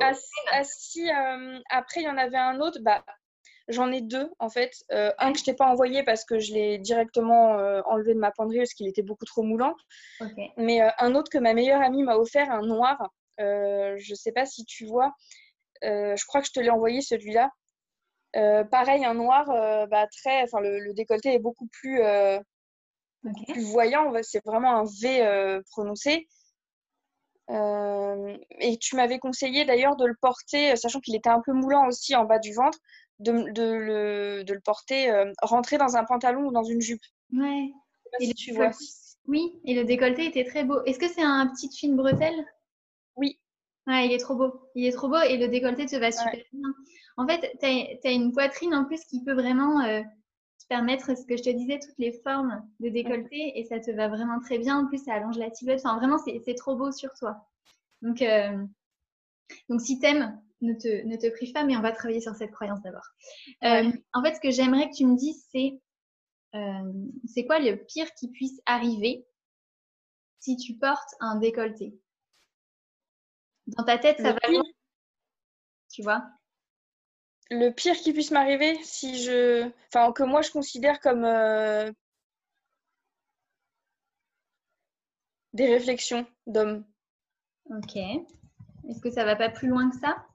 ah, 0.00 0.12
ah, 0.52 0.64
si, 0.64 1.08
euh, 1.08 1.58
après, 1.70 2.00
il 2.00 2.04
y 2.04 2.08
en 2.08 2.16
avait 2.16 2.38
un 2.38 2.58
autre, 2.60 2.78
bah, 2.80 3.04
J'en 3.68 3.90
ai 3.92 4.02
deux 4.02 4.30
en 4.38 4.50
fait. 4.50 4.72
Euh, 4.92 5.10
un 5.18 5.32
que 5.32 5.38
je 5.38 5.44
t'ai 5.44 5.54
pas 5.54 5.66
envoyé 5.66 6.02
parce 6.02 6.24
que 6.24 6.38
je 6.38 6.52
l'ai 6.52 6.78
directement 6.78 7.58
euh, 7.58 7.80
enlevé 7.86 8.12
de 8.12 8.18
ma 8.18 8.30
penderie 8.30 8.58
parce 8.58 8.74
qu'il 8.74 8.86
était 8.88 9.02
beaucoup 9.02 9.24
trop 9.24 9.42
moulant. 9.42 9.74
Mais 10.58 10.82
euh, 10.82 10.90
un 10.98 11.14
autre 11.14 11.30
que 11.30 11.38
ma 11.38 11.54
meilleure 11.54 11.80
amie 11.80 12.02
m'a 12.02 12.16
offert, 12.16 12.50
un 12.50 12.62
noir. 12.62 13.10
je 13.38 14.14
sais 14.14 14.32
pas 14.32 14.44
si 14.44 14.64
tu 14.66 14.84
vois. 14.84 15.14
je 15.82 16.26
crois 16.26 16.42
que 16.42 16.46
je 16.46 16.52
te 16.52 16.60
l'ai 16.60 16.70
envoyé 16.70 17.00
celui-là. 17.00 17.50
pareil, 18.70 19.04
un 19.04 19.14
noir, 19.14 19.46
bah, 19.88 20.06
très, 20.08 20.42
enfin 20.42 20.60
le, 20.60 20.92
décolleté 20.92 21.32
est 21.32 21.38
beaucoup 21.38 21.68
plus, 21.68 22.02
plus 23.48 23.62
voyant. 23.62 24.12
C'est 24.22 24.44
vraiment 24.44 24.76
un 24.76 24.84
V 24.84 25.62
prononcé. 25.70 26.28
et 27.48 28.78
tu 28.78 28.96
m'avais 28.96 29.18
conseillé 29.18 29.64
d'ailleurs 29.64 29.96
de 29.96 30.04
le 30.04 30.14
porter, 30.20 30.76
sachant 30.76 31.00
qu'il 31.00 31.14
était 31.16 31.30
un 31.30 31.40
peu 31.40 31.52
moulant 31.52 31.86
aussi 31.88 32.14
en 32.14 32.24
bas 32.24 32.38
du 32.38 32.52
ventre, 32.52 32.78
de, 33.20 33.32
le, 33.32 34.44
de 34.44 34.52
le, 34.52 34.60
porter 34.60 35.10
euh, 35.10 35.32
rentrer 35.42 35.78
dans 35.78 35.96
un 35.96 36.04
pantalon 36.04 36.46
ou 36.46 36.52
dans 36.52 36.64
une 36.64 36.80
jupe. 36.80 37.02
Ouais. 37.32 37.70
Et 38.20 38.32
tu 38.34 38.52
vois. 38.52 38.70
Oui, 39.26 39.58
et 39.64 39.74
le 39.74 39.84
décolleté 39.84 40.26
était 40.26 40.44
très 40.44 40.64
beau. 40.64 40.82
Est-ce 40.84 40.98
que 40.98 41.08
c'est 41.08 41.22
un 41.22 41.46
petit 41.48 41.70
fine 41.74 41.96
bretelle? 41.96 42.44
Oui. 43.16 43.38
Ouais, 43.86 44.06
il 44.06 44.12
est 44.12 44.18
trop 44.18 44.34
beau. 44.34 44.52
Il 44.74 44.84
est 44.86 44.92
trop 44.92 45.08
beau 45.08 45.20
et 45.20 45.36
le 45.36 45.48
décolleté 45.48 45.86
te 45.86 45.96
va 45.96 46.10
super 46.10 46.40
bien. 46.52 46.74
En 47.16 47.26
fait, 47.26 47.56
tu 47.60 48.08
as, 48.08 48.10
une 48.10 48.32
poitrine 48.32 48.74
en 48.74 48.84
plus 48.84 49.04
qui 49.04 49.22
peut 49.22 49.34
vraiment 49.34 49.80
euh, 49.82 50.00
te 50.00 50.66
permettre, 50.68 51.16
ce 51.16 51.24
que 51.24 51.36
je 51.36 51.42
te 51.42 51.50
disais, 51.50 51.78
toutes 51.78 51.98
les 51.98 52.12
formes 52.22 52.62
de 52.80 52.88
décolleté 52.88 53.58
et 53.58 53.64
ça 53.64 53.78
te 53.78 53.90
va 53.90 54.08
vraiment 54.08 54.40
très 54.40 54.58
bien. 54.58 54.78
En 54.78 54.86
plus, 54.86 55.04
ça 55.04 55.14
allonge 55.14 55.38
la 55.38 55.52
silhouette. 55.52 55.80
Enfin, 55.84 55.96
vraiment, 55.98 56.18
c'est 56.18 56.54
trop 56.54 56.76
beau 56.76 56.92
sur 56.92 57.12
toi. 57.14 57.46
Donc, 58.02 58.20
euh, 58.20 58.64
donc 59.68 59.80
si 59.80 59.98
t'aimes 59.98 60.38
ne 60.64 60.74
te, 60.74 61.06
ne 61.06 61.16
te 61.16 61.30
prive 61.30 61.52
pas, 61.52 61.64
mais 61.64 61.76
on 61.76 61.82
va 61.82 61.92
travailler 61.92 62.20
sur 62.20 62.34
cette 62.34 62.50
croyance 62.50 62.82
d'abord. 62.82 63.06
Euh, 63.64 63.90
en 64.12 64.22
fait, 64.22 64.34
ce 64.34 64.40
que 64.40 64.50
j'aimerais 64.50 64.88
que 64.90 64.96
tu 64.96 65.06
me 65.06 65.16
dises, 65.16 65.46
c'est 65.50 65.78
euh, 66.54 66.92
c'est 67.26 67.46
quoi 67.46 67.58
le 67.58 67.76
pire 67.84 68.12
qui 68.14 68.28
puisse 68.30 68.60
arriver 68.64 69.26
si 70.38 70.56
tu 70.56 70.74
portes 70.74 71.14
un 71.20 71.36
décolleté? 71.36 71.98
Dans 73.66 73.84
ta 73.84 73.98
tête, 73.98 74.20
ça 74.20 74.32
va 74.32 74.48
bien 74.48 74.62
Tu 75.90 76.02
vois? 76.02 76.22
Le 77.50 77.70
pire 77.70 77.96
qui 77.96 78.12
puisse 78.12 78.30
m'arriver, 78.30 78.78
si 78.82 79.22
je. 79.22 79.70
Enfin, 79.88 80.12
que 80.12 80.22
moi 80.22 80.42
je 80.42 80.50
considère 80.50 81.00
comme. 81.00 81.24
Euh, 81.24 81.90
des 85.54 85.66
réflexions 85.66 86.26
d'hommes. 86.46 86.84
Ok. 87.66 87.96
Est-ce 87.96 89.00
que 89.00 89.10
ça 89.10 89.24
va 89.24 89.36
pas 89.36 89.48
plus 89.48 89.68
loin 89.68 89.88
que 89.90 89.96
ça? 89.96 90.26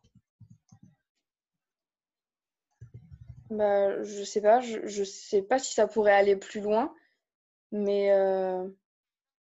Bah, 3.49 4.03
je 4.03 4.23
sais 4.23 4.41
pas, 4.41 4.59
je, 4.59 4.85
je 4.85 5.03
sais 5.03 5.41
pas 5.41 5.57
si 5.57 5.73
ça 5.73 5.87
pourrait 5.87 6.13
aller 6.13 6.35
plus 6.35 6.61
loin, 6.61 6.93
mais. 7.71 8.11
Euh, 8.11 8.67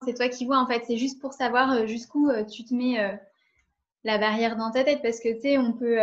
c'est 0.04 0.14
toi 0.14 0.30
qui 0.30 0.46
vois 0.46 0.60
en 0.60 0.68
fait, 0.68 0.84
c'est 0.86 0.98
juste 0.98 1.20
pour 1.20 1.34
savoir 1.34 1.72
euh, 1.72 1.86
jusqu'où 1.88 2.30
euh, 2.30 2.44
tu 2.44 2.64
te 2.64 2.74
mets 2.74 3.20
la 4.04 4.18
barrière 4.20 4.56
dans 4.58 4.70
ta 4.70 4.84
tête 4.84 5.02
parce 5.02 5.20
que 5.20 5.34
tu 5.34 5.42
sais, 5.42 5.58
on 5.58 5.74
peut, 5.74 5.98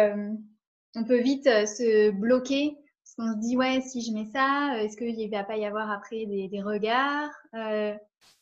on 0.96 1.04
peut 1.04 1.20
vite 1.20 1.44
se 1.44 2.10
bloquer 2.10 2.76
parce 3.04 3.14
qu'on 3.14 3.34
se 3.34 3.46
dit, 3.46 3.56
ouais, 3.56 3.80
si 3.80 4.00
je 4.00 4.12
mets 4.12 4.24
ça, 4.24 4.72
est-ce 4.78 4.96
qu'il 4.96 5.16
ne 5.16 5.30
va 5.30 5.44
pas 5.44 5.56
y 5.56 5.64
avoir 5.64 5.90
après 5.90 6.26
des, 6.26 6.48
des 6.48 6.62
regards 6.62 7.30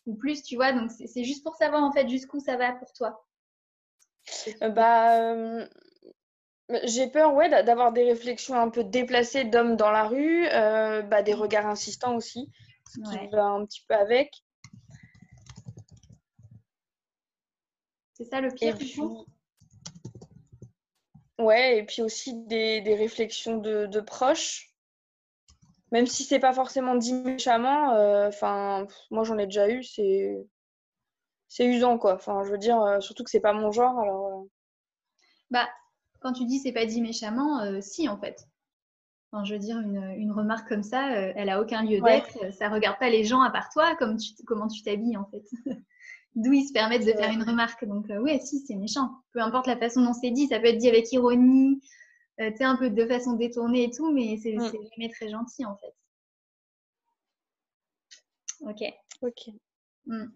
ou 0.07 0.15
plus, 0.15 0.43
tu 0.43 0.57
vois, 0.57 0.73
donc 0.73 0.91
c'est 0.91 1.25
juste 1.25 1.45
pour 1.45 1.57
savoir 1.57 1.85
en 1.85 1.93
fait 1.93 2.09
jusqu'où 2.09 2.41
ça 2.41 2.57
va 2.57 2.73
pour 2.73 2.93
toi. 2.95 3.27
Bah 4.61 5.67
j'ai 6.85 7.09
peur, 7.09 7.35
ouais, 7.35 7.49
d'avoir 7.49 7.93
des 7.93 8.05
réflexions 8.05 8.55
un 8.55 8.71
peu 8.71 8.85
déplacées 8.85 9.45
d'hommes 9.45 9.77
dans 9.77 9.91
la 9.91 10.05
rue, 10.05 10.47
euh, 10.49 11.03
bah, 11.03 11.23
des 11.23 11.35
regards 11.35 11.67
insistants 11.67 12.17
aussi, 12.17 12.51
ce 12.89 13.01
qui 13.01 13.29
va 13.29 13.45
un 13.45 13.65
petit 13.65 13.85
peu 13.87 13.95
avec. 13.95 14.43
C'est 18.15 18.25
ça 18.25 18.41
le 18.41 18.53
pire, 18.53 18.77
Ouais, 21.39 21.79
et 21.79 21.83
puis 21.85 22.03
aussi 22.03 22.35
des, 22.35 22.83
réflexions 22.95 23.57
de, 23.57 24.01
proches. 24.01 24.75
Même 25.91 26.07
si 26.07 26.23
c'est 26.23 26.39
pas 26.39 26.53
forcément 26.53 26.95
dit 26.95 27.15
méchamment, 27.15 27.95
euh, 27.95 28.29
enfin, 28.29 28.87
moi 29.11 29.25
j'en 29.25 29.39
ai 29.39 29.47
déjà 29.47 29.69
eu, 29.69 29.83
c'est 29.83 30.47
c'est 31.49 31.67
usant 31.67 31.99
quoi. 31.99 32.15
Enfin, 32.15 32.45
je 32.45 32.51
veux 32.51 32.59
dire, 32.59 32.81
euh, 32.81 33.01
surtout 33.01 33.25
que 33.25 33.31
c'est 33.31 33.41
pas 33.41 33.53
mon 33.53 33.73
genre, 33.73 33.99
alors. 33.99 34.47
Bah, 35.51 35.69
quand 36.21 36.33
tu 36.33 36.45
dis 36.45 36.59
c'est 36.59 36.73
pas 36.73 36.87
dit 36.87 37.01
méchamment, 37.01 37.61
euh, 37.61 37.81
si 37.81 38.09
en 38.09 38.19
fait. 38.19 38.47
Enfin, 39.33 39.45
je 39.45 39.55
veux 39.55 39.61
dire, 39.61 39.79
une, 39.79 40.33
remarque 40.33 40.69
comme 40.69 40.83
ça, 40.83 41.13
euh, 41.13 41.33
elle 41.37 41.51
a 41.51 41.61
aucun 41.61 41.85
lieu 41.85 42.01
d'être. 42.01 42.53
Ça 42.53 42.69
regarde 42.69 42.99
pas 42.99 43.11
les 43.11 43.25
gens 43.25 43.41
à 43.43 43.51
part 43.51 43.69
toi, 43.71 43.95
comme 43.97 44.17
tu, 44.17 44.33
comment 44.45 44.67
tu 44.67 44.83
t'habilles 44.83 45.17
en 45.17 45.25
fait. 45.27 45.45
D'où 46.35 46.53
ils 46.53 46.67
se 46.67 46.73
permettent 46.73 47.07
de 47.07 47.13
faire 47.13 47.31
une 47.31 47.43
remarque. 47.43 47.85
Donc 47.85 48.11
euh, 48.11 48.19
oui, 48.19 48.41
si, 48.41 48.59
c'est 48.61 48.75
méchant. 48.75 49.11
Peu 49.33 49.41
importe 49.41 49.67
la 49.67 49.77
façon 49.77 50.03
dont 50.03 50.13
c'est 50.13 50.31
dit, 50.31 50.47
ça 50.49 50.59
peut 50.59 50.67
être 50.67 50.79
dit 50.79 50.89
avec 50.89 51.13
ironie, 51.13 51.81
tu 52.39 52.57
sais, 52.57 52.65
un 52.65 52.77
peu 52.77 52.91
de 52.91 53.07
façon 53.07 53.35
détournée 53.35 53.85
et 53.85 53.91
tout, 53.91 54.13
mais 54.13 54.37
c'est 54.43 54.55
mm. 54.55 54.73
jamais 54.97 55.11
très 55.11 55.29
gentil 55.29 55.65
en 55.65 55.77
fait. 55.77 55.95
Ok. 58.61 58.83
Ok. 59.23 59.55
Mm. 60.07 60.27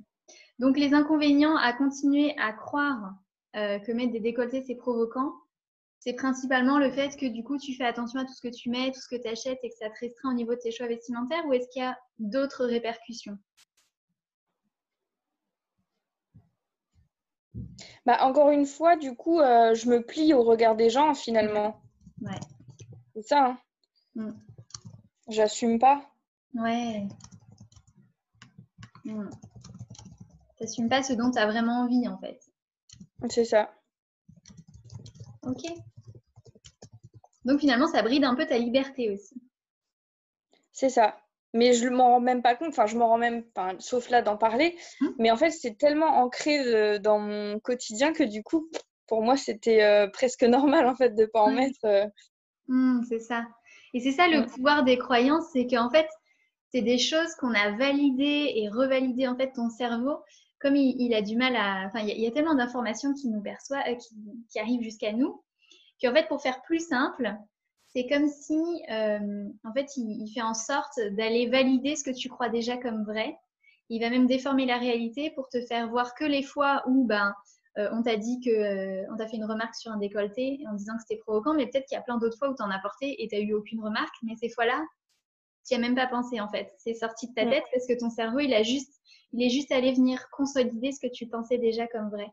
Donc 0.60 0.78
les 0.78 0.94
inconvénients 0.94 1.56
à 1.56 1.72
continuer 1.72 2.34
à 2.38 2.52
croire 2.52 3.14
que 3.54 3.92
mettre 3.92 4.12
des 4.12 4.20
décolletés 4.20 4.64
c'est 4.66 4.74
provoquant, 4.74 5.32
c'est 6.04 6.12
principalement 6.12 6.78
le 6.78 6.90
fait 6.90 7.16
que 7.16 7.24
du 7.24 7.42
coup 7.42 7.56
tu 7.56 7.74
fais 7.74 7.86
attention 7.86 8.20
à 8.20 8.26
tout 8.26 8.34
ce 8.34 8.42
que 8.42 8.54
tu 8.54 8.68
mets, 8.68 8.92
tout 8.92 9.00
ce 9.00 9.08
que 9.08 9.20
tu 9.20 9.26
achètes 9.26 9.58
et 9.62 9.70
que 9.70 9.76
ça 9.76 9.88
te 9.88 9.98
restreint 10.00 10.32
au 10.32 10.34
niveau 10.34 10.54
de 10.54 10.60
tes 10.60 10.70
choix 10.70 10.86
vestimentaires 10.86 11.42
ou 11.46 11.54
est-ce 11.54 11.66
qu'il 11.70 11.80
y 11.80 11.84
a 11.84 11.98
d'autres 12.18 12.66
répercussions? 12.66 13.38
Bah, 18.04 18.18
Encore 18.20 18.50
une 18.50 18.66
fois, 18.66 18.96
du 18.96 19.16
coup, 19.16 19.40
euh, 19.40 19.74
je 19.74 19.88
me 19.88 20.02
plie 20.02 20.34
au 20.34 20.42
regard 20.42 20.76
des 20.76 20.90
gens 20.90 21.14
finalement. 21.14 21.80
Ouais. 22.20 22.38
C'est 23.14 23.22
ça. 23.22 23.56
Hein 24.18 24.26
mm. 24.26 24.32
J'assume 25.28 25.78
pas. 25.78 26.04
Ouais. 26.52 27.08
Mm. 29.06 29.30
T'assumes 30.58 30.90
pas 30.90 31.02
ce 31.02 31.14
dont 31.14 31.30
tu 31.30 31.38
as 31.38 31.46
vraiment 31.46 31.80
envie 31.80 32.06
en 32.06 32.18
fait. 32.18 32.40
C'est 33.30 33.46
ça. 33.46 33.72
Ok. 35.44 35.62
Donc 37.44 37.60
finalement, 37.60 37.86
ça 37.86 38.02
bride 38.02 38.24
un 38.24 38.34
peu 38.34 38.46
ta 38.46 38.58
liberté 38.58 39.10
aussi. 39.10 39.34
C'est 40.72 40.88
ça. 40.88 41.16
Mais 41.52 41.72
je 41.72 41.88
ne 41.88 41.94
m'en 41.94 42.10
rends 42.10 42.20
même 42.20 42.42
pas 42.42 42.56
compte, 42.56 42.70
enfin 42.70 42.86
je 42.86 42.98
m'en 42.98 43.06
rends 43.06 43.18
même, 43.18 43.44
pas, 43.44 43.74
sauf 43.78 44.10
là 44.10 44.22
d'en 44.22 44.36
parler, 44.36 44.76
hum. 45.00 45.14
mais 45.18 45.30
en 45.30 45.36
fait 45.36 45.50
c'est 45.50 45.78
tellement 45.78 46.08
ancré 46.08 46.58
euh, 46.58 46.98
dans 46.98 47.20
mon 47.20 47.60
quotidien 47.60 48.12
que 48.12 48.24
du 48.24 48.42
coup, 48.42 48.68
pour 49.06 49.22
moi 49.22 49.36
c'était 49.36 49.82
euh, 49.84 50.08
presque 50.08 50.42
normal 50.42 50.86
en 50.86 50.96
fait 50.96 51.10
de 51.10 51.22
ne 51.22 51.26
pas 51.26 51.42
en 51.42 51.52
mettre. 51.52 51.84
Euh. 51.84 52.06
Hum, 52.68 53.04
c'est 53.08 53.20
ça. 53.20 53.46
Et 53.94 54.00
c'est 54.00 54.10
ça 54.10 54.26
le 54.26 54.46
pouvoir 54.46 54.82
des 54.82 54.98
croyances, 54.98 55.44
c'est 55.52 55.68
qu'en 55.68 55.90
fait 55.90 56.08
c'est 56.72 56.82
des 56.82 56.98
choses 56.98 57.32
qu'on 57.38 57.54
a 57.54 57.70
validées 57.76 58.52
et 58.56 58.68
revalidées 58.68 59.28
en 59.28 59.36
fait 59.36 59.52
ton 59.52 59.70
cerveau. 59.70 60.18
Comme 60.58 60.76
il, 60.76 61.12
a 61.12 61.20
du 61.20 61.36
mal 61.36 61.54
à, 61.56 61.84
enfin 61.86 62.00
il 62.00 62.18
y, 62.18 62.26
a 62.26 62.30
tellement 62.30 62.54
d'informations 62.54 63.12
qui 63.12 63.28
nous 63.28 63.42
perçoit, 63.42 63.82
qui, 63.82 64.16
qui 64.50 64.58
arrivent 64.58 64.80
jusqu'à 64.80 65.12
nous, 65.12 65.42
en 66.08 66.14
fait, 66.14 66.28
pour 66.28 66.42
faire 66.42 66.62
plus 66.62 66.86
simple, 66.86 67.34
c'est 67.94 68.06
comme 68.08 68.28
si, 68.28 68.82
euh, 68.90 69.48
en 69.62 69.72
fait, 69.72 69.96
il, 69.96 70.28
fait 70.32 70.42
en 70.42 70.54
sorte 70.54 70.98
d'aller 71.12 71.46
valider 71.46 71.94
ce 71.94 72.02
que 72.02 72.10
tu 72.10 72.28
crois 72.28 72.48
déjà 72.48 72.76
comme 72.76 73.04
vrai. 73.04 73.36
Il 73.88 74.00
va 74.00 74.10
même 74.10 74.26
déformer 74.26 74.66
la 74.66 74.78
réalité 74.78 75.30
pour 75.30 75.48
te 75.48 75.60
faire 75.60 75.88
voir 75.88 76.14
que 76.14 76.24
les 76.24 76.42
fois 76.42 76.82
où, 76.88 77.06
ben, 77.06 77.32
euh, 77.78 77.88
on 77.92 78.02
t'a 78.02 78.16
dit 78.16 78.40
que, 78.40 78.50
euh, 78.50 79.06
on 79.12 79.16
t'a 79.16 79.28
fait 79.28 79.36
une 79.36 79.44
remarque 79.44 79.74
sur 79.74 79.92
un 79.92 79.98
décolleté 79.98 80.60
en 80.68 80.74
disant 80.74 80.94
que 80.96 81.02
c'était 81.06 81.20
provoquant, 81.20 81.54
mais 81.54 81.66
peut-être 81.66 81.86
qu'il 81.86 81.96
y 81.96 81.98
a 81.98 82.02
plein 82.02 82.18
d'autres 82.18 82.38
fois 82.38 82.48
où 82.50 82.54
tu 82.56 82.62
en 82.62 82.70
as 82.70 82.78
porté 82.80 83.22
et 83.22 83.28
tu 83.28 83.36
n'as 83.36 83.42
eu 83.42 83.52
aucune 83.52 83.80
remarque, 83.80 84.14
mais 84.22 84.34
ces 84.36 84.48
fois-là, 84.48 84.82
tu 85.66 85.74
n'y 85.74 85.78
as 85.78 85.80
même 85.80 85.94
pas 85.94 86.06
pensé 86.06 86.40
en 86.40 86.48
fait. 86.48 86.72
C'est 86.78 86.94
sorti 86.94 87.28
de 87.28 87.34
ta 87.34 87.46
tête 87.46 87.64
parce 87.72 87.86
que 87.86 87.98
ton 87.98 88.10
cerveau, 88.10 88.40
il 88.40 88.52
a 88.54 88.62
juste, 88.62 88.92
il 89.32 89.42
est 89.42 89.50
juste 89.50 89.72
allé 89.72 89.92
venir 89.92 90.28
consolider 90.30 90.92
ce 90.92 91.00
que 91.00 91.12
tu 91.12 91.26
pensais 91.26 91.58
déjà 91.58 91.86
comme 91.88 92.10
vrai. 92.10 92.28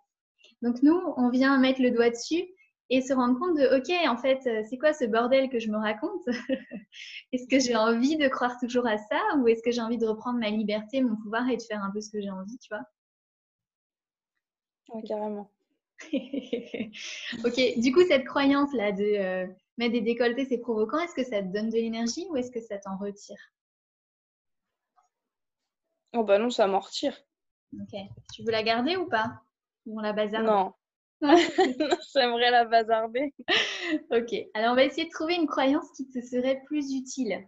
Donc 0.61 0.81
nous, 0.83 0.99
on 1.17 1.29
vient 1.29 1.57
mettre 1.57 1.81
le 1.81 1.91
doigt 1.91 2.09
dessus 2.09 2.43
et 2.91 3.01
se 3.01 3.13
rendre 3.13 3.39
compte 3.39 3.57
de, 3.57 3.77
OK, 3.77 3.89
en 4.07 4.17
fait, 4.17 4.45
euh, 4.47 4.63
c'est 4.69 4.77
quoi 4.77 4.91
ce 4.91 5.05
bordel 5.05 5.49
que 5.49 5.59
je 5.59 5.71
me 5.71 5.77
raconte? 5.77 6.27
Est-ce 7.31 7.47
que 7.47 7.57
j'ai 7.57 7.77
envie 7.77 8.17
de 8.17 8.27
croire 8.27 8.59
toujours 8.59 8.85
à 8.85 8.97
ça 8.97 9.19
ou 9.37 9.47
est-ce 9.47 9.63
que 9.63 9.71
j'ai 9.71 9.79
envie 9.79 9.97
de 9.97 10.05
reprendre 10.05 10.39
ma 10.39 10.49
liberté, 10.49 11.01
mon 11.01 11.15
pouvoir 11.15 11.49
et 11.49 11.55
de 11.55 11.61
faire 11.61 11.81
un 11.81 11.89
peu 11.89 12.01
ce 12.01 12.09
que 12.11 12.19
j'ai 12.19 12.29
envie, 12.29 12.57
tu 12.57 12.67
vois? 12.69 12.83
Ouais, 14.89 15.03
carrément. 15.03 15.49
ok, 17.45 17.79
du 17.79 17.93
coup, 17.93 18.03
cette 18.05 18.25
croyance-là 18.25 18.91
de 18.91 19.03
euh, 19.03 19.47
mettre 19.77 19.93
des 19.93 20.01
décolletés, 20.01 20.45
c'est 20.45 20.57
provoquant, 20.57 20.99
est-ce 20.99 21.15
que 21.15 21.23
ça 21.23 21.41
te 21.41 21.47
donne 21.47 21.69
de 21.69 21.75
l'énergie 21.75 22.25
ou 22.29 22.35
est-ce 22.35 22.51
que 22.51 22.59
ça 22.59 22.77
t'en 22.77 22.97
retire? 22.97 23.39
Oh 26.13 26.25
bah 26.25 26.37
non, 26.39 26.49
ça 26.49 26.67
m'en 26.67 26.81
retire. 26.81 27.17
Ok. 27.73 27.97
Tu 28.33 28.43
veux 28.43 28.51
la 28.51 28.63
garder 28.63 28.97
ou 28.97 29.07
pas? 29.07 29.41
Ou 29.85 29.97
on 29.97 30.01
la 30.01 30.11
bazarde? 30.11 30.45
Non. 30.45 30.73
J'aimerais 32.15 32.51
la 32.51 32.65
bazarder. 32.65 33.33
ok. 34.11 34.35
Alors, 34.53 34.71
on 34.71 34.75
va 34.75 34.83
essayer 34.83 35.05
de 35.05 35.11
trouver 35.11 35.35
une 35.35 35.47
croyance 35.47 35.89
qui 35.95 36.09
te 36.09 36.19
serait 36.21 36.61
plus 36.65 36.93
utile. 36.93 37.47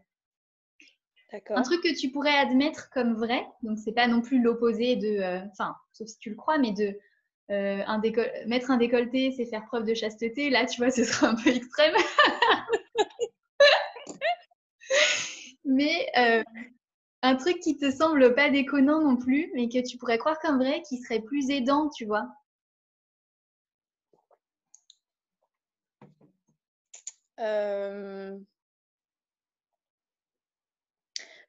D'accord. 1.32 1.58
Un 1.58 1.64
truc 1.64 1.82
que 1.82 2.00
tu 2.00 2.12
pourrais 2.12 2.38
admettre 2.38 2.92
comme 2.92 3.16
vrai, 3.16 3.44
donc 3.64 3.80
c'est 3.80 3.94
pas 3.94 4.08
non 4.08 4.22
plus 4.22 4.40
l'opposé 4.40 4.96
de, 4.96 5.20
euh, 5.20 5.40
enfin, 5.52 5.76
sauf 5.92 6.08
si 6.08 6.20
tu 6.20 6.30
le 6.30 6.36
crois, 6.36 6.60
mais 6.60 6.74
de 6.74 6.96
euh, 7.50 7.82
un 7.88 8.00
mettre 8.46 8.70
un 8.70 8.78
décolleté, 8.78 9.34
c'est 9.36 9.48
faire 9.48 9.66
preuve 9.66 9.86
de 9.86 9.96
chasteté. 9.96 10.52
Là, 10.52 10.68
tu 10.68 10.80
vois, 10.80 10.92
ce 10.92 11.04
sera 11.04 11.30
un 11.30 11.36
peu 11.36 11.50
extrême. 11.50 11.96
mais 15.66 16.08
euh, 16.18 16.44
un 17.24 17.36
truc 17.36 17.60
qui 17.62 17.78
te 17.78 17.90
semble 17.90 18.36
pas 18.36 18.52
déconnant 18.52 19.02
non 19.02 19.18
plus, 19.18 19.50
mais 19.56 19.70
que 19.70 19.84
tu 19.84 19.98
pourrais 19.98 20.20
croire 20.20 20.38
comme 20.40 20.60
vrai, 20.60 20.84
qui 20.88 21.00
serait 21.00 21.22
plus 21.22 21.50
aidant, 21.50 21.90
tu 21.90 22.06
vois. 22.06 22.28
Euh, 27.44 28.38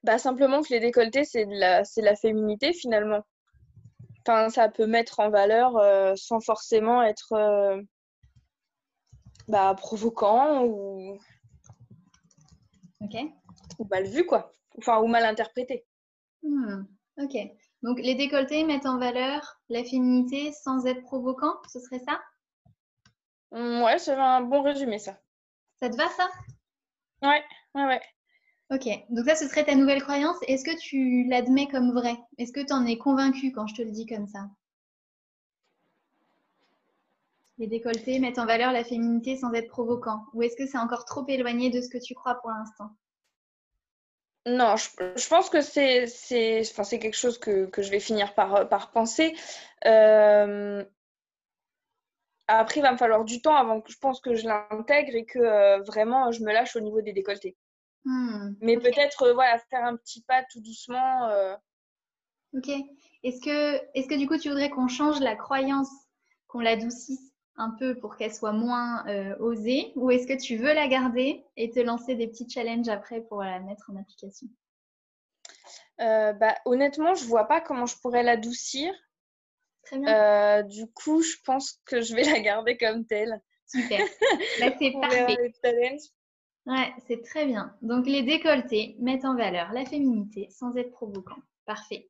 bah, 0.03 0.17
simplement 0.17 0.61
que 0.61 0.69
les 0.69 0.79
décolletés, 0.79 1.23
c'est 1.23 1.45
de 1.45 1.55
la, 1.55 1.83
c'est 1.83 2.01
la 2.01 2.15
féminité 2.15 2.73
finalement. 2.73 3.21
Enfin, 4.21 4.49
ça 4.49 4.69
peut 4.69 4.87
mettre 4.87 5.19
en 5.19 5.29
valeur 5.29 5.77
euh, 5.77 6.13
sans 6.15 6.39
forcément 6.39 7.01
être 7.01 7.33
euh, 7.33 7.81
bah, 9.47 9.73
provoquant 9.77 10.65
ou... 10.65 11.17
Ou 13.77 13.85
mal 13.89 14.05
vu, 14.05 14.25
quoi. 14.25 14.51
Enfin, 14.79 14.99
ou 14.99 15.07
mal 15.07 15.25
interprété. 15.25 15.85
Hmm, 16.41 16.83
ok. 17.17 17.37
Donc, 17.83 17.99
les 17.99 18.15
décolletés 18.15 18.63
mettent 18.63 18.87
en 18.87 18.97
valeur 18.97 19.61
la 19.69 19.83
féminité 19.83 20.51
sans 20.51 20.85
être 20.87 21.03
provoquant, 21.03 21.53
ce 21.71 21.79
serait 21.79 21.99
ça? 21.99 22.19
Ouais, 23.51 23.99
c'est 23.99 24.15
un 24.15 24.41
bon 24.41 24.63
résumé, 24.63 24.97
ça. 24.97 25.19
Ça 25.79 25.89
te 25.89 25.97
va, 25.97 26.07
ça? 26.09 26.29
Ouais, 27.21 27.43
ouais, 27.75 27.85
ouais. 27.85 28.01
Ok, 28.71 28.87
donc 29.09 29.25
ça, 29.25 29.35
ce 29.35 29.47
serait 29.47 29.65
ta 29.65 29.75
nouvelle 29.75 30.01
croyance. 30.01 30.37
Est-ce 30.47 30.63
que 30.63 30.75
tu 30.77 31.25
l'admets 31.29 31.67
comme 31.67 31.91
vrai? 31.91 32.17
Est-ce 32.37 32.51
que 32.51 32.65
tu 32.65 32.73
en 32.73 32.85
es 32.85 32.97
convaincu 32.97 33.51
quand 33.51 33.67
je 33.67 33.75
te 33.75 33.81
le 33.81 33.91
dis 33.91 34.05
comme 34.05 34.27
ça? 34.27 34.49
Les 37.57 37.67
décolletés 37.67 38.19
mettent 38.19 38.39
en 38.39 38.45
valeur 38.45 38.71
la 38.71 38.83
féminité 38.83 39.37
sans 39.37 39.53
être 39.53 39.69
provoquant 39.69 40.25
Ou 40.33 40.43
est-ce 40.43 40.57
que 40.57 40.65
c'est 40.65 40.77
encore 40.77 41.05
trop 41.05 41.25
éloigné 41.27 41.69
de 41.69 41.81
ce 41.81 41.89
que 41.89 41.97
tu 41.97 42.13
crois 42.13 42.35
pour 42.35 42.49
l'instant? 42.49 42.89
Non, 44.47 44.75
je, 44.75 45.27
pense 45.27 45.49
que 45.49 45.61
c'est 45.61 46.05
enfin, 46.69 46.83
quelque 46.97 47.15
chose 47.15 47.39
que, 47.39 47.65
que, 47.65 47.81
je 47.81 47.89
vais 47.89 47.99
finir 47.99 48.33
par, 48.35 48.69
par 48.69 48.91
penser. 48.91 49.35
Euh, 49.85 50.83
après, 52.47 52.79
il 52.79 52.83
va 52.83 52.91
me 52.91 52.97
falloir 52.97 53.25
du 53.25 53.41
temps 53.41 53.55
avant 53.55 53.81
que 53.81 53.91
je 53.91 53.97
pense 53.97 54.21
que 54.21 54.35
je 54.35 54.47
l'intègre 54.47 55.15
et 55.15 55.25
que 55.25 55.39
euh, 55.39 55.81
vraiment 55.81 56.31
je 56.31 56.43
me 56.43 56.53
lâche 56.53 56.75
au 56.75 56.79
niveau 56.79 57.01
des 57.01 57.13
décolletés. 57.13 57.57
Hmm, 58.03 58.53
Mais 58.61 58.77
peut-être 58.77 59.23
euh, 59.23 59.33
voilà, 59.33 59.57
faire 59.69 59.83
un 59.83 59.95
petit 59.95 60.21
pas 60.21 60.43
tout 60.51 60.61
doucement. 60.61 61.27
Euh. 61.29 61.55
Ok. 62.53 62.69
Est-ce 63.23 63.41
que, 63.41 63.81
est 63.95 64.07
que 64.07 64.15
du 64.15 64.27
coup 64.27 64.37
tu 64.37 64.49
voudrais 64.49 64.69
qu'on 64.69 64.87
change 64.87 65.19
la 65.19 65.35
croyance, 65.35 65.89
qu'on 66.47 66.59
l'adoucisse 66.59 67.33
un 67.57 67.71
peu 67.71 67.95
pour 67.95 68.15
qu'elle 68.17 68.33
soit 68.33 68.51
moins 68.51 69.03
osée? 69.39 69.91
Ou 69.95 70.11
est-ce 70.11 70.27
que 70.27 70.39
tu 70.39 70.57
veux 70.57 70.73
la 70.73 70.87
garder 70.87 71.43
et 71.57 71.71
te 71.71 71.79
lancer 71.79 72.13
des 72.13 72.27
petits 72.27 72.47
challenges 72.47 72.89
après 72.89 73.21
pour 73.21 73.41
la 73.41 73.59
mettre 73.59 73.89
en 73.89 73.99
application? 73.99 74.47
Bah, 75.97 76.55
Honnêtement, 76.65 77.15
je 77.15 77.25
vois 77.25 77.45
pas 77.45 77.61
comment 77.61 77.87
je 77.87 77.97
pourrais 77.97 78.21
l'adoucir. 78.21 78.93
Très 79.85 79.99
bien. 79.99 80.63
du 80.63 80.87
coup, 80.91 81.21
je 81.21 81.35
pense 81.45 81.79
que 81.85 82.01
je 82.01 82.15
vais 82.15 82.23
la 82.23 82.39
garder 82.39 82.77
comme 82.77 83.05
telle. 83.05 83.41
Super. 83.67 83.99
Bah, 84.59 84.71
c'est 84.79 84.91
parfait. 84.91 85.37
Ouais, 86.65 86.93
c'est 87.07 87.21
très 87.21 87.45
bien. 87.45 87.75
Donc 87.81 88.07
les 88.07 88.23
décolletés 88.23 88.95
mettent 88.99 89.25
en 89.25 89.35
valeur 89.35 89.71
la 89.73 89.85
féminité 89.85 90.49
sans 90.49 90.75
être 90.75 90.91
provoquant. 90.91 91.37
Parfait. 91.65 92.09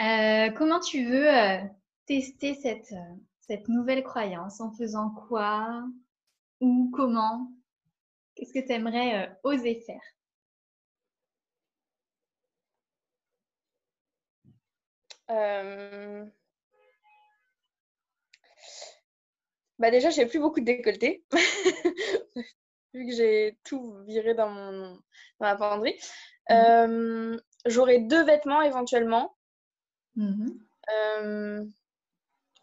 Euh, 0.00 0.50
comment 0.50 0.80
tu 0.80 1.04
veux 1.04 1.32
euh, 1.32 1.58
tester 2.06 2.54
cette, 2.54 2.92
euh, 2.92 3.14
cette 3.40 3.68
nouvelle 3.68 4.02
croyance? 4.02 4.60
En 4.60 4.72
faisant 4.72 5.10
quoi? 5.10 5.84
Ou 6.60 6.90
comment? 6.92 7.52
Qu'est-ce 8.34 8.52
que 8.52 8.66
tu 8.66 8.72
aimerais 8.72 9.38
oser 9.44 9.82
faire? 9.86 10.02
Bah 19.78 19.90
déjà, 19.90 20.10
j'ai 20.10 20.26
plus 20.26 20.38
beaucoup 20.38 20.60
de 20.60 20.64
décolleté. 20.64 21.24
vu 22.96 23.06
que 23.06 23.12
j'ai 23.12 23.58
tout 23.64 23.94
viré 24.06 24.34
dans, 24.34 24.48
mon, 24.48 24.94
dans 24.94 25.00
ma 25.40 25.56
penderie. 25.56 25.96
Mhm. 26.48 26.56
Euh, 26.56 27.38
j'aurai 27.66 27.98
deux 28.00 28.24
vêtements 28.24 28.62
éventuellement. 28.62 29.36
Mhm. 30.16 30.58
Euh, 30.90 31.64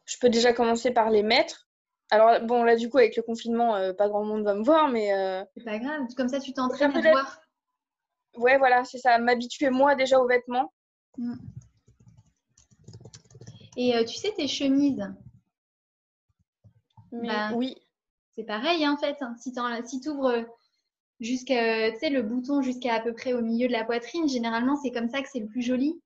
je 0.06 0.18
peux 0.20 0.30
déjà 0.30 0.54
commencer 0.54 0.92
par 0.92 1.10
les 1.10 1.24
mettre. 1.24 1.68
Alors, 2.10 2.42
bon, 2.42 2.64
là, 2.64 2.76
du 2.76 2.90
coup, 2.90 2.98
avec 2.98 3.16
le 3.16 3.24
confinement, 3.24 3.76
euh, 3.76 3.94
pas 3.94 4.08
grand 4.08 4.24
monde 4.24 4.44
va 4.44 4.54
me 4.56 4.64
voir, 4.64 4.90
mais. 4.90 5.10
C'est 5.56 5.64
pas 5.64 5.80
grave, 5.80 6.02
comme 6.16 6.30
ça, 6.30 6.40
tu 6.40 6.54
t'entraînes 6.54 6.96
à 6.96 7.12
voir. 7.12 7.42
Ouais, 8.36 8.58
voilà, 8.58 8.84
c'est 8.84 8.98
ça. 8.98 9.20
M'habituer 9.20 9.70
moi 9.70 9.96
déjà 9.96 10.20
aux 10.20 10.28
vêtements. 10.28 10.74
Mm. 11.18 11.36
Et 13.76 13.94
tu 14.06 14.16
sais, 14.16 14.32
tes 14.36 14.48
chemises. 14.48 15.12
Bah, 17.12 17.52
oui 17.56 17.76
c'est 18.36 18.44
pareil 18.44 18.84
hein, 18.84 18.94
en 18.94 18.98
fait. 18.98 19.18
Hein. 19.22 19.36
Si 19.38 20.00
tu 20.00 20.10
ouvres 20.10 20.46
jusqu'à, 21.20 21.90
le 21.90 22.22
bouton 22.22 22.62
jusqu'à 22.62 22.96
à 22.96 23.00
peu 23.00 23.14
près 23.14 23.34
au 23.34 23.42
milieu 23.42 23.68
de 23.68 23.74
la 23.74 23.86
poitrine, 23.86 24.28
généralement 24.28 24.76
c'est 24.76 24.92
comme 24.92 25.10
ça 25.10 25.22
que 25.22 25.30
c'est 25.30 25.40
le 25.40 25.48
plus 25.48 25.62
joli. 25.62 26.02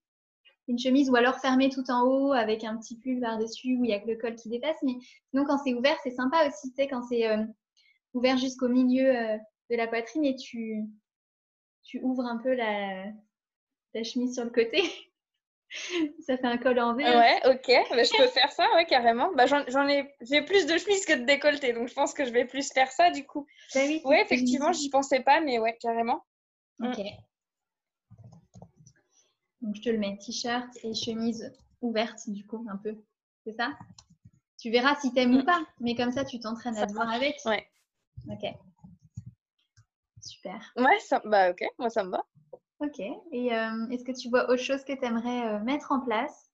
Une 0.68 0.78
chemise 0.78 1.10
ou 1.10 1.16
alors 1.16 1.40
fermée 1.40 1.70
tout 1.70 1.90
en 1.90 2.04
haut 2.04 2.34
avec 2.34 2.66
un 2.66 2.76
petit 2.76 2.98
pull 2.98 3.22
par-dessus 3.22 3.78
où 3.78 3.86
il 3.86 3.90
y 3.90 3.94
a 3.94 4.00
que 4.00 4.08
le 4.08 4.18
col 4.18 4.36
qui 4.36 4.50
dépasse. 4.50 4.76
Mais 4.84 4.96
sinon 5.30 5.46
quand 5.46 5.58
c'est 5.60 5.74
ouvert, 5.74 5.96
c'est 6.04 6.12
sympa 6.12 6.46
aussi, 6.46 6.70
tu 6.72 6.76
sais, 6.76 6.88
quand 6.90 7.04
c'est 7.04 7.28
euh, 7.30 7.44
ouvert 8.14 8.38
jusqu'au 8.38 8.68
milieu 8.68 9.16
euh, 9.16 9.38
de 9.70 9.76
la 9.78 9.88
poitrine 9.88 10.26
et 10.26 10.36
tu, 10.36 10.84
tu 11.84 12.02
ouvres 12.02 12.26
un 12.26 12.38
peu 12.38 12.54
la, 12.54 13.06
la 13.94 14.04
chemise 14.04 14.34
sur 14.34 14.44
le 14.44 14.50
côté. 14.50 14.84
ça 16.26 16.38
fait 16.38 16.48
un 16.48 16.58
col 16.58 16.80
en 16.80 16.96
V. 16.96 17.04
Ouais, 17.04 17.40
ok. 17.46 17.72
Bah, 17.90 18.04
je 18.04 18.18
peux 18.18 18.28
faire 18.34 18.52
ça, 18.52 18.66
ouais, 18.76 18.86
carrément. 18.86 19.32
Bah, 19.36 19.46
j'en 19.46 19.88
ai, 19.88 20.14
j'ai 20.22 20.42
plus 20.42 20.66
de 20.66 20.78
chemises 20.78 21.06
que 21.06 21.14
de 21.14 21.26
décolleté, 21.26 21.74
donc 21.74 21.88
je 21.88 21.94
pense 21.94 22.14
que 22.14 22.26
je 22.26 22.32
vais 22.32 22.46
plus 22.46 22.72
faire 22.72 22.92
ça 22.92 23.12
du 23.12 23.26
coup. 23.26 23.46
Bah 23.74 23.82
oui, 23.86 24.02
ouais, 24.06 24.22
effectivement, 24.22 24.72
j'y 24.72 24.90
pensais 24.90 25.22
pas, 25.22 25.42
mais 25.42 25.60
ouais, 25.60 25.78
carrément. 25.80 26.24
Mm. 26.80 26.88
Ok. 26.88 27.02
Donc 29.62 29.76
je 29.76 29.82
te 29.82 29.90
le 29.90 29.98
mets, 29.98 30.18
t-shirt 30.18 30.70
et 30.84 30.94
chemise 30.94 31.54
ouverte 31.82 32.30
du 32.30 32.46
coup, 32.46 32.66
un 32.70 32.78
peu. 32.78 32.96
C'est 33.44 33.54
ça? 33.54 33.78
Tu 34.60 34.72
verras 34.72 34.96
si 34.96 35.14
t'aimes 35.14 35.36
ou 35.36 35.42
mm. 35.42 35.46
pas, 35.46 35.62
mais 35.80 35.96
comme 35.96 36.12
ça, 36.12 36.24
tu 36.24 36.40
t'entraînes 36.40 36.78
à 36.78 36.88
te 36.88 36.94
voir 36.94 37.12
avec. 37.12 37.38
Ouais. 37.46 37.68
Ok. 38.30 38.46
Super. 40.22 40.74
Ouais, 40.76 41.00
ça, 41.00 41.22
bah 41.26 41.52
ok, 41.52 41.64
moi 41.78 41.90
ça 41.90 42.04
me 42.04 42.12
va. 42.12 42.26
Ok. 42.80 43.00
Et 43.32 43.54
euh, 43.54 43.88
est-ce 43.92 44.04
que 44.04 44.12
tu 44.12 44.30
vois 44.30 44.50
autre 44.50 44.62
chose 44.62 44.84
que 44.84 44.94
tu 44.94 45.06
aimerais 45.06 45.48
euh, 45.48 45.60
mettre 45.60 45.92
en 45.92 46.00
place? 46.00 46.50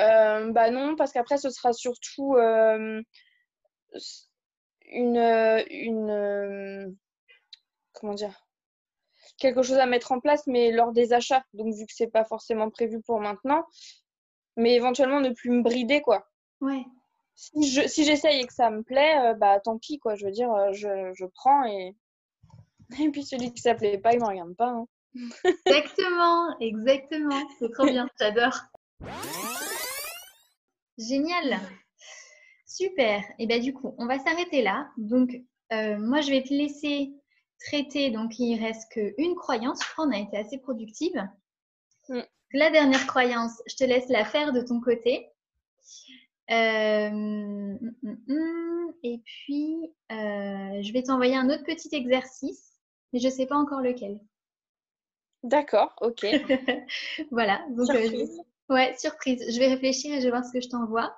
Euh, 0.00 0.52
Bah 0.52 0.70
non, 0.70 0.96
parce 0.96 1.12
qu'après, 1.12 1.38
ce 1.38 1.50
sera 1.50 1.72
surtout 1.72 2.36
une, 4.90 5.16
une 5.70 6.96
comment 7.92 8.14
dire? 8.14 8.46
Quelque 9.38 9.62
chose 9.62 9.78
à 9.78 9.86
mettre 9.86 10.12
en 10.12 10.20
place, 10.20 10.46
mais 10.46 10.72
lors 10.72 10.92
des 10.92 11.12
achats. 11.12 11.44
Donc, 11.54 11.74
vu 11.74 11.86
que 11.86 11.92
c'est 11.94 12.10
pas 12.10 12.24
forcément 12.24 12.70
prévu 12.70 13.00
pour 13.02 13.20
maintenant, 13.20 13.64
mais 14.56 14.74
éventuellement 14.74 15.20
ne 15.20 15.30
plus 15.30 15.50
me 15.50 15.62
brider, 15.62 16.00
quoi. 16.00 16.28
Ouais 16.60 16.84
si 17.34 18.04
j'essaye 18.04 18.42
et 18.42 18.46
que 18.46 18.52
ça 18.52 18.70
me 18.70 18.82
plaît, 18.82 19.18
euh, 19.18 19.34
bah 19.34 19.60
tant 19.60 19.78
pis 19.78 19.98
quoi. 19.98 20.14
Je 20.14 20.26
veux 20.26 20.32
dire, 20.32 20.52
euh, 20.52 20.72
je, 20.72 21.12
je 21.14 21.26
prends 21.34 21.64
et 21.64 21.96
et 23.00 23.10
puis 23.10 23.24
celui 23.24 23.52
qui 23.52 23.60
s'appelait 23.60 23.98
pas, 23.98 24.12
il 24.12 24.20
me 24.20 24.26
regarde 24.26 24.54
pas. 24.54 24.68
Hein. 24.68 24.86
Exactement, 25.66 26.58
exactement. 26.60 27.42
C'est 27.58 27.70
trop 27.72 27.84
bien, 27.84 28.08
j'adore. 28.18 28.58
Génial. 30.96 31.60
Super. 32.66 33.22
Et 33.38 33.46
bien 33.46 33.58
du 33.58 33.74
coup, 33.74 33.94
on 33.98 34.06
va 34.06 34.18
s'arrêter 34.18 34.62
là. 34.62 34.88
Donc, 34.96 35.30
euh, 35.72 35.98
moi, 35.98 36.22
je 36.22 36.30
vais 36.30 36.42
te 36.42 36.54
laisser 36.54 37.12
traité, 37.66 38.10
donc 38.10 38.38
il 38.38 38.58
reste 38.58 38.90
qu'une 38.92 39.34
croyance. 39.34 39.84
Je 39.84 39.92
crois 39.92 40.06
qu'on 40.06 40.12
a 40.12 40.18
été 40.18 40.36
assez 40.38 40.58
productive. 40.58 41.28
Mm. 42.08 42.20
La 42.54 42.70
dernière 42.70 43.06
croyance, 43.06 43.62
je 43.66 43.76
te 43.76 43.84
laisse 43.84 44.08
la 44.08 44.24
faire 44.24 44.52
de 44.52 44.62
ton 44.62 44.80
côté. 44.80 45.28
Euh, 46.52 47.10
mm, 47.10 47.78
mm, 48.02 48.16
mm. 48.28 48.94
et 49.02 49.22
puis, 49.24 49.94
euh, 50.10 50.82
je 50.82 50.92
vais 50.92 51.02
t'envoyer 51.02 51.34
un 51.34 51.48
autre 51.48 51.64
petit 51.64 51.88
exercice, 51.94 52.78
mais 53.12 53.20
je 53.20 53.28
ne 53.28 53.32
sais 53.32 53.46
pas 53.46 53.56
encore 53.56 53.80
lequel. 53.80 54.20
D'accord, 55.42 55.96
ok. 56.02 56.26
voilà. 57.30 57.64
Donc, 57.70 57.88
euh, 57.90 58.02
surprise. 58.02 58.40
ouais, 58.68 58.94
surprise. 58.98 59.44
Je 59.48 59.58
vais 59.58 59.68
réfléchir 59.68 60.14
et 60.14 60.20
je 60.20 60.24
vais 60.24 60.30
voir 60.30 60.44
ce 60.44 60.52
que 60.52 60.60
je 60.60 60.68
t'envoie. 60.68 61.16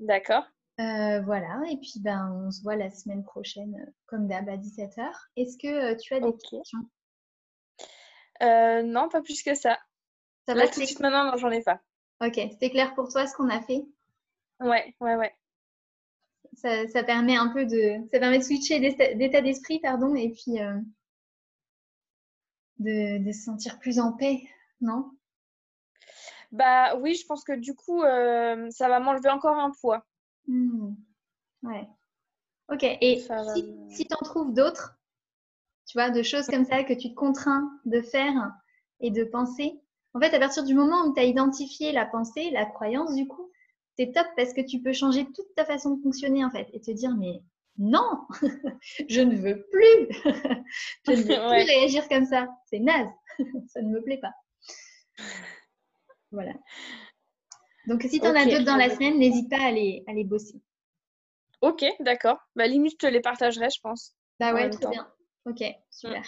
D'accord. 0.00 0.44
voilà, 0.76 1.60
et 1.70 1.76
puis 1.76 2.00
ben, 2.00 2.32
on 2.44 2.50
se 2.50 2.62
voit 2.62 2.76
la 2.76 2.90
semaine 2.90 3.22
prochaine, 3.22 3.92
comme 4.06 4.26
d'hab, 4.26 4.48
à 4.48 4.56
17h. 4.56 5.08
Est-ce 5.36 5.56
que 5.56 5.94
tu 6.00 6.14
as 6.14 6.20
des 6.20 6.32
questions? 6.32 6.80
Non, 8.40 9.08
pas 9.08 9.22
plus 9.22 9.42
que 9.42 9.54
ça. 9.54 9.78
Ça 10.46 10.54
va 10.54 10.66
tout 10.66 10.80
de 10.80 10.86
suite 10.86 11.00
maintenant, 11.00 11.36
j'en 11.36 11.50
ai 11.50 11.62
pas. 11.62 11.80
Ok, 12.20 12.34
c'était 12.34 12.70
clair 12.70 12.94
pour 12.94 13.08
toi 13.08 13.26
ce 13.26 13.34
qu'on 13.34 13.48
a 13.48 13.60
fait? 13.60 13.84
Ouais, 14.60 14.94
ouais, 15.00 15.16
ouais. 15.16 15.34
Ça, 16.54 17.04
permet 17.04 17.36
un 17.36 17.48
peu 17.48 17.64
de, 17.66 18.04
ça 18.10 18.18
permet 18.18 18.38
de 18.38 18.44
switcher 18.44 18.80
d'état 18.80 19.40
d'esprit, 19.40 19.78
pardon, 19.78 20.14
et 20.16 20.30
puis 20.30 20.60
euh, 20.60 20.78
de, 22.78 23.32
se 23.32 23.44
sentir 23.44 23.78
plus 23.78 24.00
en 24.00 24.12
paix, 24.12 24.42
non? 24.80 25.10
Bah 26.50 26.96
oui, 26.96 27.14
je 27.14 27.26
pense 27.26 27.44
que 27.44 27.52
du 27.52 27.74
coup, 27.74 28.02
euh, 28.02 28.68
ça 28.70 28.88
va 28.88 28.98
m'enlever 28.98 29.28
encore 29.28 29.56
un 29.56 29.70
poids. 29.80 30.04
Mmh. 30.46 30.94
Ouais. 31.62 31.88
Ok, 32.70 32.82
et 32.82 33.18
si, 33.54 33.64
si 33.90 34.06
tu 34.06 34.14
en 34.14 34.24
trouves 34.24 34.52
d'autres, 34.52 34.98
tu 35.86 35.96
vois, 35.96 36.10
de 36.10 36.22
choses 36.22 36.46
comme 36.46 36.64
ça 36.64 36.84
que 36.84 36.92
tu 36.92 37.10
te 37.10 37.14
contrains 37.14 37.70
de 37.86 38.02
faire 38.02 38.52
et 39.00 39.10
de 39.10 39.24
penser, 39.24 39.80
en 40.12 40.20
fait, 40.20 40.34
à 40.34 40.38
partir 40.38 40.64
du 40.64 40.74
moment 40.74 41.06
où 41.06 41.14
tu 41.14 41.20
as 41.20 41.24
identifié 41.24 41.92
la 41.92 42.04
pensée, 42.04 42.50
la 42.50 42.66
croyance, 42.66 43.14
du 43.14 43.26
coup, 43.26 43.47
c'est 43.98 44.12
top 44.12 44.26
parce 44.36 44.52
que 44.52 44.60
tu 44.60 44.80
peux 44.80 44.92
changer 44.92 45.24
toute 45.24 45.52
ta 45.56 45.64
façon 45.64 45.96
de 45.96 46.02
fonctionner 46.02 46.44
en 46.44 46.50
fait 46.50 46.68
et 46.72 46.80
te 46.80 46.90
dire 46.92 47.16
mais 47.18 47.42
non, 47.78 48.26
je 49.08 49.20
ne 49.20 49.36
veux 49.36 49.66
plus, 49.70 50.08
je 51.06 51.12
ne 51.12 51.16
veux 51.16 51.24
plus 51.24 51.64
réagir 51.66 52.08
comme 52.08 52.24
ça, 52.24 52.48
c'est 52.66 52.78
naze, 52.78 53.08
ça 53.68 53.82
ne 53.82 53.90
me 53.90 54.02
plaît 54.02 54.18
pas. 54.18 54.32
Voilà. 56.30 56.52
Donc 57.88 58.02
si 58.02 58.20
tu 58.20 58.26
en 58.26 58.34
as 58.34 58.44
d'autres 58.44 58.64
dans 58.64 58.76
la 58.76 58.90
semaine, 58.90 59.18
n'hésite 59.18 59.50
pas 59.50 59.62
à 59.62 59.70
les, 59.72 60.04
à 60.06 60.12
les 60.12 60.24
bosser. 60.24 60.60
Ok, 61.60 61.84
d'accord. 62.00 62.38
Bah, 62.54 62.68
limite, 62.68 62.92
je 62.92 63.06
te 63.06 63.06
les 63.06 63.20
partagerai, 63.20 63.68
je 63.70 63.80
pense. 63.80 64.14
Bah 64.38 64.54
ouais, 64.54 64.70
très 64.70 64.88
bien. 64.90 65.10
Ok, 65.44 65.64
super. 65.90 66.22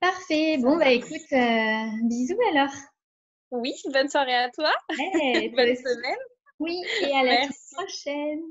Parfait. 0.00 0.58
Bon, 0.58 0.76
bah 0.76 0.90
écoute, 0.90 1.32
euh, 1.32 1.86
bisous 2.04 2.38
alors. 2.50 2.72
Oui, 3.50 3.74
bonne 3.92 4.08
soirée 4.08 4.34
à 4.34 4.50
toi. 4.50 4.72
bonne 4.88 5.76
semaine. 5.76 6.18
Oui, 6.60 6.82
et 7.02 7.12
à 7.12 7.22
la 7.24 7.48
prochaine. 7.72 8.42